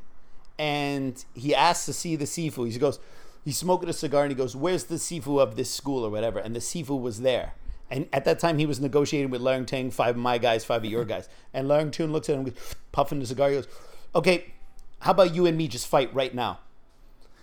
[0.59, 2.71] and he asks to see the Sifu.
[2.73, 2.99] He goes,
[3.45, 6.39] he's smoking a cigar and he goes, where's the Sifu of this school or whatever?
[6.39, 7.55] And the Sifu was there.
[7.91, 10.85] And at that time, he was negotiating with Leung Ting, five of my guys, five
[10.85, 11.29] of your guys.
[11.53, 12.55] And Leung Tun looks at him,
[12.91, 13.51] puffing the cigar.
[13.51, 13.69] He goes,
[14.15, 14.55] okay,
[15.01, 16.61] how about you and me just fight right now?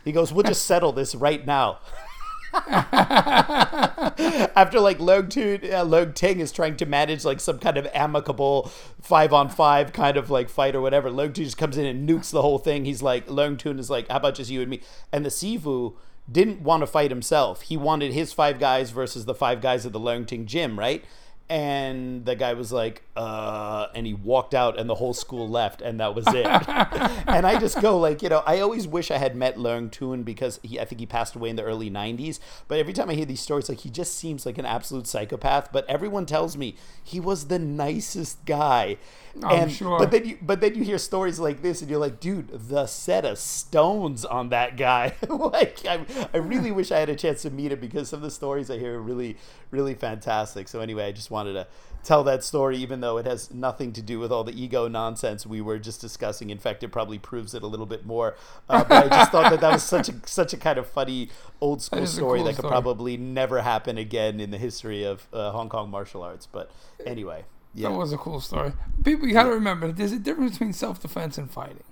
[0.05, 1.79] He goes, "We'll just settle this right now."
[4.55, 4.97] After like
[5.29, 8.71] Tu, uh, Ting is trying to manage like some kind of amicable
[9.01, 12.07] five on five kind of like fight or whatever, Leung Tu just comes in and
[12.07, 12.85] nukes the whole thing.
[12.85, 14.81] He's like, Leung Tun is like, "How about just you and me?"
[15.11, 15.95] And the Sifu
[16.31, 17.61] didn't want to fight himself.
[17.61, 21.03] He wanted his five guys versus the five guys at the Leung Ting gym, right?
[21.49, 25.81] And the guy was like, uh, and he walked out, and the whole school left,
[25.81, 26.45] and that was it.
[27.27, 30.21] and I just go like, you know, I always wish I had met Leung Tun
[30.21, 32.39] because he, I think he passed away in the early '90s.
[32.67, 35.71] But every time I hear these stories, like he just seems like an absolute psychopath.
[35.71, 38.97] But everyone tells me he was the nicest guy.
[39.43, 39.99] I'm and sure.
[39.99, 42.85] but then you but then you hear stories like this, and you're like, dude, the
[42.87, 45.15] set of stones on that guy.
[45.29, 48.23] like, I, I really wish I had a chance to meet him because some of
[48.23, 49.37] the stories I hear are really,
[49.71, 50.67] really fantastic.
[50.67, 51.67] So anyway, I just wanted to
[52.03, 55.45] tell that story, even though it has nothing to do with all the ego nonsense
[55.45, 56.49] we were just discussing.
[56.49, 58.35] In fact, it probably proves it a little bit more.
[58.69, 61.29] Uh, but I just thought that that was such a such a kind of funny
[61.59, 62.71] old school a story cool that could story.
[62.71, 66.45] probably never happen again in the history of uh, Hong Kong martial arts.
[66.45, 66.71] But
[67.05, 68.73] anyway, yeah, That was a cool story.
[69.03, 71.83] People, you got to remember there's a difference between self defense and fighting.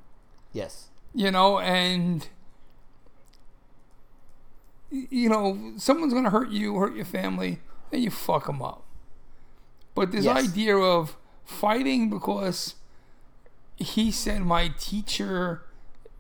[0.54, 2.28] yes, You know, and
[4.90, 7.60] you know, someone's gonna hurt you, hurt your family,
[7.92, 8.84] and you fuck them up.
[9.98, 10.38] But this Yes.
[10.50, 12.76] idea of fighting because
[13.78, 15.64] he said my teacher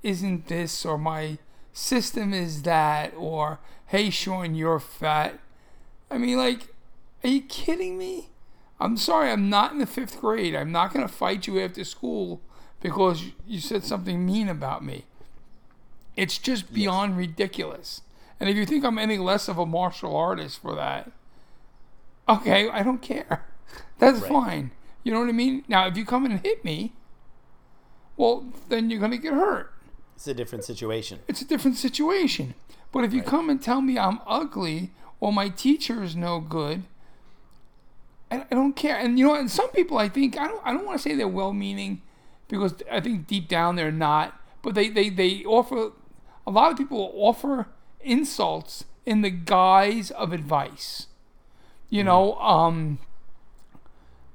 [0.01, 1.37] isn't this or my
[1.73, 5.39] system is that or hey Sean you're fat.
[6.09, 6.73] I mean like
[7.23, 8.29] are you kidding me?
[8.79, 10.55] I'm sorry, I'm not in the fifth grade.
[10.55, 12.41] I'm not gonna fight you after school
[12.81, 15.05] because you said something mean about me.
[16.15, 18.01] It's just beyond ridiculous.
[18.39, 21.11] And if you think I'm any less of a martial artist for that,
[22.27, 23.45] okay, I don't care.
[23.99, 24.31] That's Right.
[24.31, 24.71] fine.
[25.03, 25.63] You know what I mean?
[25.67, 26.93] Now, if you come in and hit me,
[28.15, 29.73] well, then you're going to get hurt.
[30.15, 31.19] it's a different situation.
[31.27, 32.55] It's a different situation.
[32.91, 36.83] But if you come and tell me I'm ugly or my teacher is no good,
[38.31, 38.97] I, I don't care.
[38.97, 41.15] And you know, and some people I think I don't I don't want to say
[41.15, 42.01] they're well-meaning
[42.47, 44.39] because I think deep down they're not.
[44.63, 45.91] But they they they offer
[46.47, 47.67] a lot of people offer
[48.01, 51.07] insults in the guise of advice.
[51.89, 52.99] You know, um,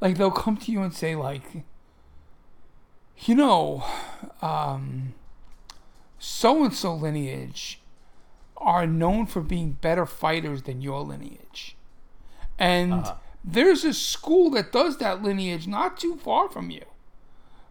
[0.02, 1.62] like they'll come to you and say like,
[3.18, 3.84] you know,
[4.42, 5.14] um,
[6.18, 7.80] so and so lineage
[8.56, 11.76] are known for being better fighters than your lineage.
[12.58, 13.06] And
[13.44, 16.84] there's a school that does that lineage not too far from you.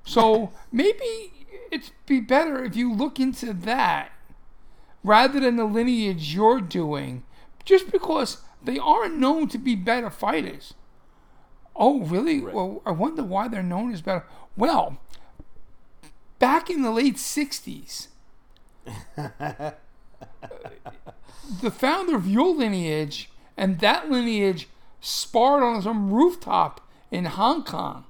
[0.05, 1.33] So maybe
[1.69, 4.13] it'd be better if you look into that
[5.03, 7.23] rather than the lineage you're doing,
[7.65, 10.75] just because they aren't known to be better fighters.
[11.75, 12.41] Oh, really?
[12.41, 14.25] Well, I wonder why they're known as better.
[14.57, 14.97] Well,
[16.39, 18.07] back in the late 60s,
[19.15, 19.75] the
[21.71, 24.67] founder of your lineage and that lineage
[24.99, 28.05] sparred on some rooftop in Hong Kong.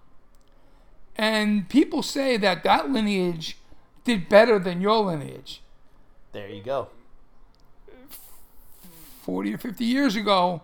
[1.16, 3.58] And people say that that lineage
[4.04, 5.62] did better than your lineage.
[6.32, 6.90] There you go.
[9.24, 10.62] 40 or 50 years ago,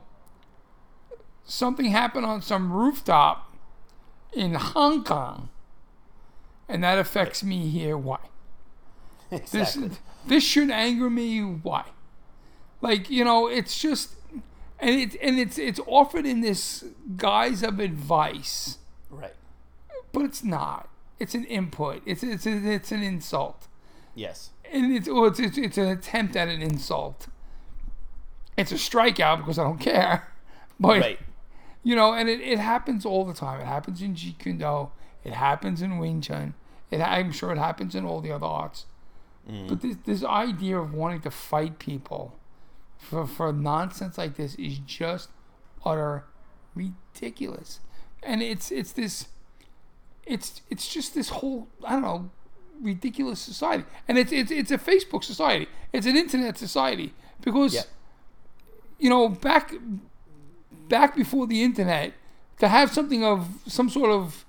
[1.48, 3.52] something happened on some rooftop
[4.34, 5.50] in Hong Kong.
[6.70, 7.98] And that affects me here.
[7.98, 8.20] Why?
[9.32, 9.90] Exactly.
[9.90, 11.42] This this should anger me.
[11.42, 11.84] Why?
[12.80, 14.12] Like you know, it's just,
[14.80, 16.86] and it's and it's it's offered in this
[17.18, 18.78] guise of advice,
[19.10, 19.34] right.
[20.14, 20.88] but it's not.
[21.20, 22.04] It's an input.
[22.06, 23.68] It's it's it's an insult,
[24.16, 24.52] Yes.
[24.72, 27.28] and it's well, it's, it's it's an attempt at an insult.
[28.56, 30.30] It's a strikeout because I don't care,
[30.80, 31.20] but Right.
[31.88, 33.62] You know, and it, it happens all the time.
[33.62, 34.90] It happens in Jeet Kune Do.
[35.24, 36.54] It happens in Wing Chun.
[36.92, 38.86] It, I'm sure it happens in all the other arts.
[39.50, 39.68] Mm.
[39.70, 42.24] But this, this idea of wanting to fight people
[42.98, 45.30] for for nonsense like this is just
[45.86, 46.26] utter
[46.76, 47.80] ridiculous,
[48.22, 49.28] and it's it's this,
[50.26, 52.30] it's it's just this whole I don't know
[52.82, 57.82] ridiculous society, and it's it's it's a Facebook society, it's an internet society because Yeah.
[59.00, 59.74] you know back
[60.90, 62.14] back before the internet
[62.60, 64.46] to have something of some sort of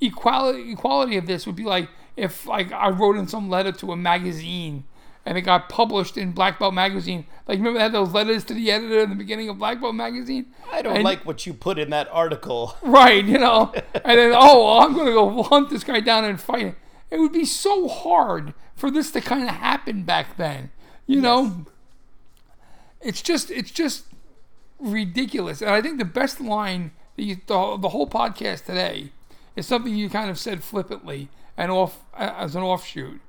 [0.00, 3.92] equality equality of this would be like if like I wrote in some letter to
[3.92, 4.84] a magazine
[5.26, 7.26] and it got published in Black Belt magazine.
[7.46, 9.94] Like remember they had those letters to the editor in the beginning of Black Belt
[9.94, 10.46] magazine?
[10.72, 12.76] I don't And- like what you put in that article.
[12.82, 13.72] Right, you know.
[14.04, 16.76] and then oh well, I'm gonna go hunt this guy down and fight him.
[17.10, 20.70] It would be so hard for this to kind of happen back then.
[21.06, 21.64] You know?
[23.00, 24.04] It's just it's just
[24.78, 25.60] ridiculous.
[25.62, 29.12] And I think the best line that you, the, the whole podcast today
[29.56, 33.20] is something you kind of said flippantly and off as an offshoot.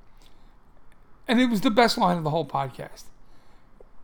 [1.27, 3.03] And it was the best line of the whole podcast.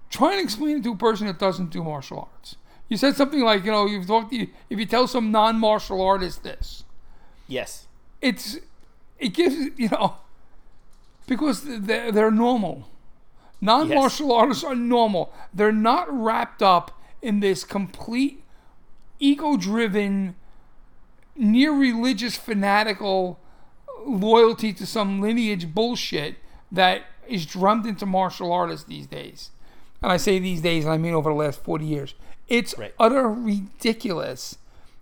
[0.09, 2.55] Try and explain it to a person that doesn't do martial arts.
[2.88, 6.43] You said something like, you know, you've talked to if you tell some non-martial artist
[6.43, 6.84] this,
[7.47, 7.88] Yes.
[8.22, 8.57] it's
[9.19, 10.15] it gives you know
[11.27, 12.88] because they're, they're normal
[13.61, 16.94] non-martial artists are normal they're not wrapped up
[17.26, 18.43] in this complete
[19.19, 20.35] ego-driven
[21.35, 23.39] near religious fanatical
[24.06, 26.35] loyalty to some lineage bullshit
[26.72, 29.49] that is drummed into martial artists these days
[30.02, 32.14] and i say these days and i mean over the last 40 years
[32.47, 32.93] it's Right.
[32.99, 34.57] utter ridiculous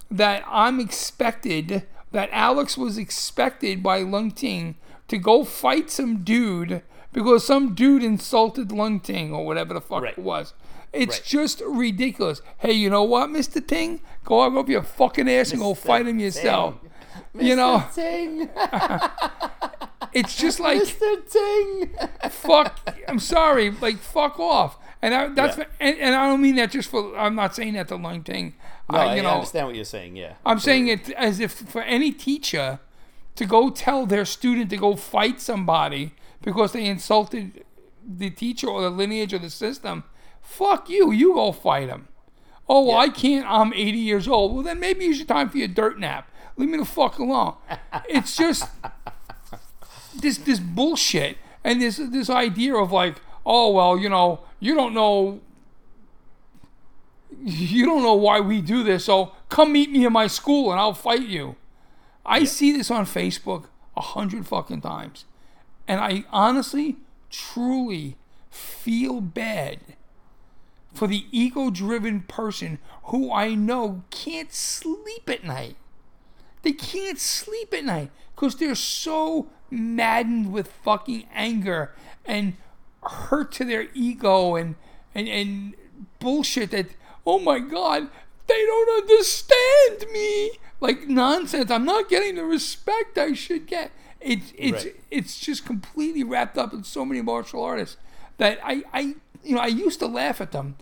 [0.10, 4.76] that I'm expected, that Alex was expected by Leung Ting
[5.08, 10.04] to go fight some dude because some dude insulted Leung Ting or whatever the fuck
[10.04, 10.14] Right.
[10.18, 10.54] it was.
[10.94, 11.26] It's Right.
[11.26, 12.41] just ridiculous.
[12.60, 13.65] Hey, you know what, Mr.
[13.65, 13.99] Ting?
[14.24, 16.76] Go out up your fucking ass and go fight him yourself.
[17.34, 17.57] You Mr.
[17.57, 18.49] know, Ting.
[20.14, 21.30] it's just like Mr.
[21.32, 22.30] Ting.
[22.30, 22.80] fuck.
[23.07, 24.78] I'm sorry, like fuck off.
[25.02, 25.65] And I, that's Yeah.
[25.80, 27.18] and, and I don't mean that just for.
[27.18, 28.53] I'm not saying that to Leung Ting.
[28.91, 30.15] No, I, I, you know, understand what you're saying.
[30.15, 30.34] Yeah.
[30.45, 32.80] I'm saying it as if for any teacher
[33.36, 36.11] to go tell their student to go fight somebody
[36.41, 37.65] because they insulted
[38.06, 40.03] the teacher or the lineage or the system,
[40.44, 42.07] fuck you, you go fight him.
[42.70, 44.53] Oh, well, I can't, I'm 80 years old.
[44.53, 46.30] Well, then maybe it's your time for your dirt nap.
[46.56, 47.56] Leave me the fuck alone.
[48.07, 48.70] It's just
[50.15, 53.15] this this bullshit and this this idea of like,
[53.45, 55.41] oh well, you know, you don't know
[57.44, 60.80] you don't know why we do this, so come meet me in my school and
[60.80, 61.56] I'll fight you.
[62.26, 63.65] I see this on Facebook
[63.98, 65.26] a hundred fucking times.
[65.88, 66.98] And I honestly,
[67.30, 68.15] truly
[68.49, 69.80] feel bad
[70.94, 75.76] for the ego driven person who I know can't sleep at night.
[76.61, 81.94] They can't sleep at night because they're so maddened with fucking anger
[82.26, 82.53] and
[83.03, 84.76] hurt to their ego and,
[85.14, 85.74] and, and
[86.20, 86.88] bullshit that,
[87.26, 88.07] oh my God,
[88.48, 90.52] they don't understand me.
[90.80, 91.72] Like nonsense.
[91.72, 93.91] I'm not getting the respect I should get.
[94.20, 94.95] It's it's Right.
[95.11, 97.95] it's just completely wrapped up in so many martial artists
[98.38, 100.76] that I, I you know I used to laugh at them,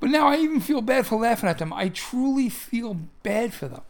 [0.00, 1.72] but now I even feel bad for laughing at them.
[1.72, 3.82] I truly feel bad for them.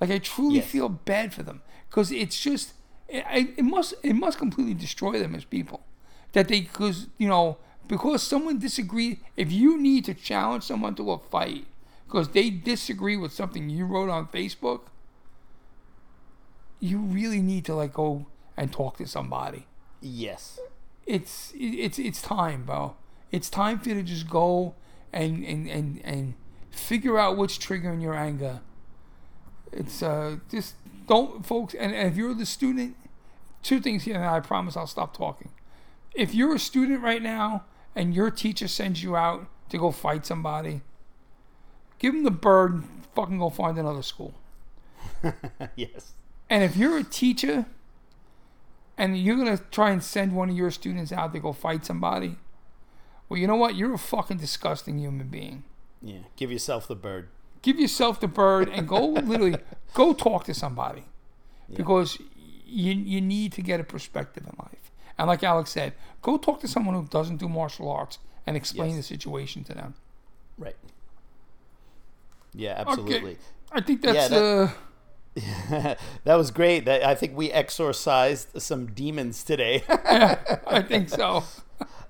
[0.00, 0.66] Like I truly Yes.
[0.70, 2.72] feel bad for them because it's just
[3.08, 5.84] it, I, it must it must completely destroy them as people
[6.32, 11.10] that they because you know because someone disagree if you need to challenge someone to
[11.12, 11.66] a fight
[12.06, 14.82] because they disagree with something you wrote on Facebook
[16.80, 18.26] you really need to like go
[18.56, 19.66] and talk to somebody
[20.00, 20.58] Yes.
[21.06, 22.96] it's it's it's time, bro.
[23.32, 24.74] It's time for you to just go
[25.12, 26.34] and and and and
[26.70, 28.60] figure out what's triggering your anger.
[29.72, 30.74] It's uh just
[31.08, 32.96] don't folks and, and if you're the student,
[33.62, 35.50] two things here and I promise I'll stop talking.
[36.14, 37.64] If you're a student right now
[37.96, 40.82] and your teacher sends you out to go fight somebody,
[41.98, 42.84] give them the bird and
[43.14, 44.34] fucking go find another school.
[45.76, 46.12] yes.
[46.50, 47.66] And if you're a teacher
[48.98, 51.86] and you're going to try and send one of your students out to go fight
[51.86, 52.36] somebody,
[53.32, 53.74] well, you know what?
[53.76, 55.64] You're a fucking disgusting human being.
[56.02, 56.18] Yeah.
[56.36, 57.28] Give yourself the bird.
[57.62, 59.56] Give yourself the bird and go literally
[59.94, 61.04] go talk to somebody
[61.74, 62.18] because
[62.66, 64.90] you, you need to get a perspective in life.
[65.16, 68.90] And like Alex said, go talk to someone who doesn't do martial arts and explain
[68.90, 68.96] Yes.
[68.98, 69.94] the situation to them.
[70.58, 70.76] Right.
[72.52, 73.32] Yeah, absolutely.
[73.32, 73.36] Okay.
[73.72, 74.68] I think that's that- uh,
[76.24, 76.84] that was great.
[76.84, 79.82] That I think we exorcised some demons today.
[79.88, 81.44] I think so.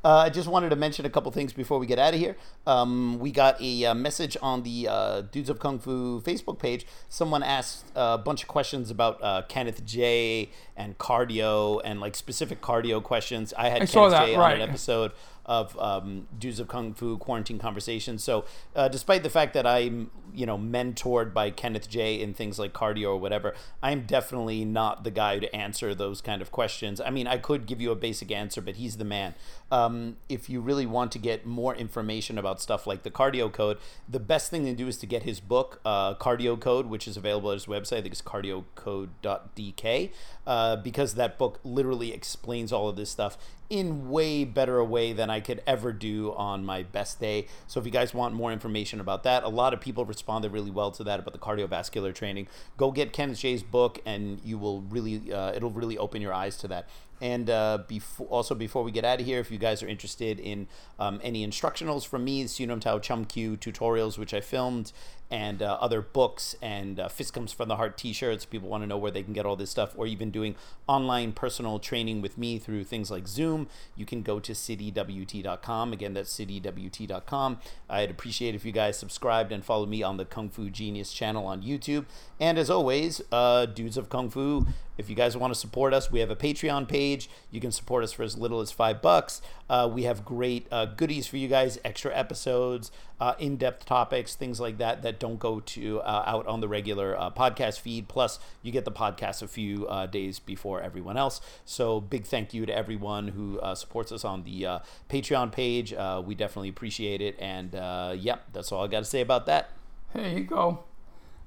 [0.04, 2.36] Uh, I just wanted to mention a couple things before we get out of here.
[2.66, 6.86] Um, we got a uh, message on the uh, Dudes of Kung Fu Facebook page.
[7.08, 12.60] Someone asked a bunch of questions about uh, Kenneth Jay and cardio and like specific
[12.60, 13.54] cardio questions.
[13.56, 15.12] I had I Kenneth saw that, J on an episode
[15.46, 18.22] of um, Dudes of Kung Fu Quarantine Conversations.
[18.24, 22.58] So, uh, despite the fact that I'm, you know, mentored by Kenneth Jay in things
[22.58, 27.00] like cardio or whatever, I'm definitely not the guy to answer those kind of questions.
[27.00, 29.34] I mean, I could give you a basic answer, but he's the man.
[29.70, 33.78] Um, if you really want to get more information about stuff like the cardio code,
[34.08, 37.16] the best thing to do is to get his book, uh, Cardio Code, which is
[37.16, 37.98] available at his website.
[37.98, 40.10] I think it's cardiocode.dk,
[40.46, 43.38] uh, because that book literally explains all of this stuff
[43.72, 47.46] in way better a way than I could ever do on my best day.
[47.66, 50.70] So if you guys want more information about that, a lot of people responded really
[50.70, 52.46] well to that about the cardiovascular training.
[52.76, 56.56] Go get Kenneth Jay's book, and you will really, uh, it'll really open your eyes
[56.58, 56.88] to that.
[57.20, 60.38] And uh, before, also before we get out of here, if you guys are interested
[60.38, 60.68] in
[61.00, 64.92] um, any instructionals from me, the Siu Nim Tao Chum Kiu tutorials, which I filmed,
[65.32, 68.86] and uh, other books and uh, Fist Comes from the Heart t-shirts, people want to
[68.86, 70.54] know where they can get all this stuff, or even doing
[70.86, 75.92] online personal training with me through things like Zoom, you can go to citywt.com.
[75.94, 77.58] Again, that's citywt.com.
[77.88, 81.46] I'd appreciate if you guys subscribed and follow me on the Kung Fu Genius channel
[81.46, 82.04] on YouTube.
[82.38, 84.66] And as always, uh, Dudes of Kung Fu,
[84.98, 87.30] if you guys want to support us, we have a Patreon page.
[87.50, 89.40] You can support us for as little as five bucks.
[89.70, 94.60] Uh, we have great uh, goodies for you guys, extra episodes, uh, in-depth topics, things
[94.60, 98.08] like that that don't go to uh, out on the regular uh, podcast feed.
[98.08, 101.40] Plus, you get the podcast a few uh, days before everyone else.
[101.64, 105.94] So, big thank you to everyone who supports us on the Patreon page.
[106.26, 107.36] we definitely appreciate it.
[107.38, 107.72] And
[108.20, 109.70] yep, that's all I got to say about that.
[110.12, 110.84] There you go.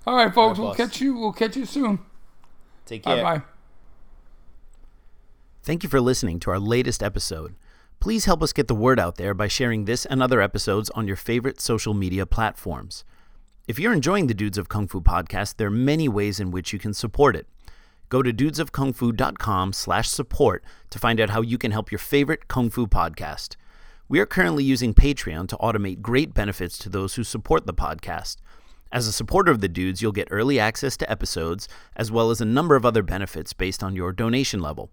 [0.08, 0.58] All right, folks.
[0.58, 0.78] All we'll boss.
[0.78, 1.18] catch you.
[1.18, 2.00] We'll catch you soon.
[2.86, 3.18] Take care.
[3.22, 3.44] Bye bye.
[5.64, 7.56] Thank you for listening to our latest episode.
[8.00, 11.08] Please help us get the word out there by sharing this and other episodes on
[11.08, 13.04] your favorite social media platforms.
[13.68, 16.72] If you're enjoying the Dudes of Kung Fu podcast, there are many ways in which
[16.72, 17.48] you can support it.
[18.10, 22.70] Go to dudesofkungfu.com slash support to find out how you can help your favorite Kung
[22.70, 23.56] Fu podcast.
[24.08, 28.36] We are currently using Patreon to automate great benefits to those who support the podcast.
[28.92, 32.40] As a supporter of the Dudes, you'll get early access to episodes, as well as
[32.40, 34.92] a number of other benefits based on your donation level.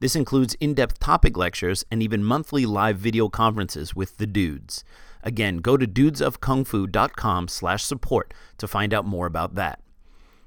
[0.00, 4.84] This includes in depth topic lectures and even monthly live video conferences with the dudes.
[5.26, 9.80] Again, go to dudesofkungfu.com slash support to find out more about that.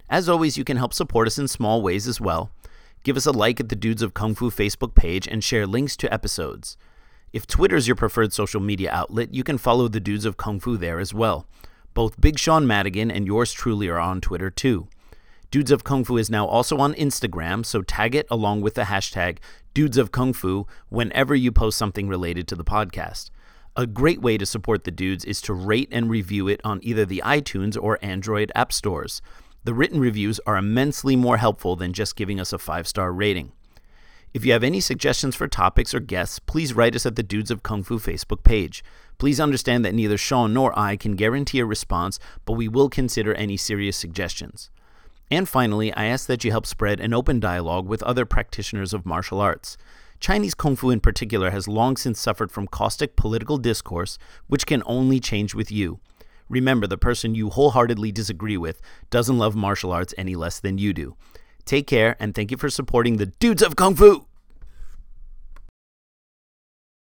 [0.10, 2.49] As always, you can help support us in small ways as well.
[3.03, 5.97] Give us a like at the Dudes of Kung Fu Facebook page and share links
[5.97, 6.77] to episodes.
[7.34, 10.61] If Twitter is your preferred social media outlet, you can follow the Dudes of Kung
[10.61, 11.45] Fu there as well.
[11.93, 14.88] Both Big Sean Madigan and yours truly are on Twitter too.
[15.51, 18.84] Dudes of Kung Fu is now also on Instagram, so tag it along with the
[18.84, 19.39] hashtag
[19.73, 23.30] Dudes of Kung Fu whenever you post something related to the podcast.
[23.80, 27.06] A great way to support the dudes is to rate and review it on either
[27.06, 29.22] the iTunes or Android app stores.
[29.64, 33.53] The written reviews are immensely more helpful than just giving us a five star rating.
[34.34, 37.51] If you have any suggestions for topics or guests, please write us at the Dudes
[37.51, 38.84] of Kung Fu Facebook page.
[39.18, 43.34] Please understand that neither Sean nor I can guarantee a response, but we will consider
[43.34, 44.69] any serious suggestions.
[45.31, 49.06] And finally, I ask that you help spread an open dialogue with other practitioners of
[49.06, 49.77] martial arts.
[50.20, 54.18] Chinese Kung Fu in particular has long since suffered from caustic political discourse,
[54.48, 56.00] which can only change with you.
[56.50, 60.94] Remember, the person you wholeheartedly disagree with doesn't love martial arts any less than you
[60.94, 61.16] do.
[61.64, 64.28] Take care, and thank you for supporting the Dudes of Kung Fu!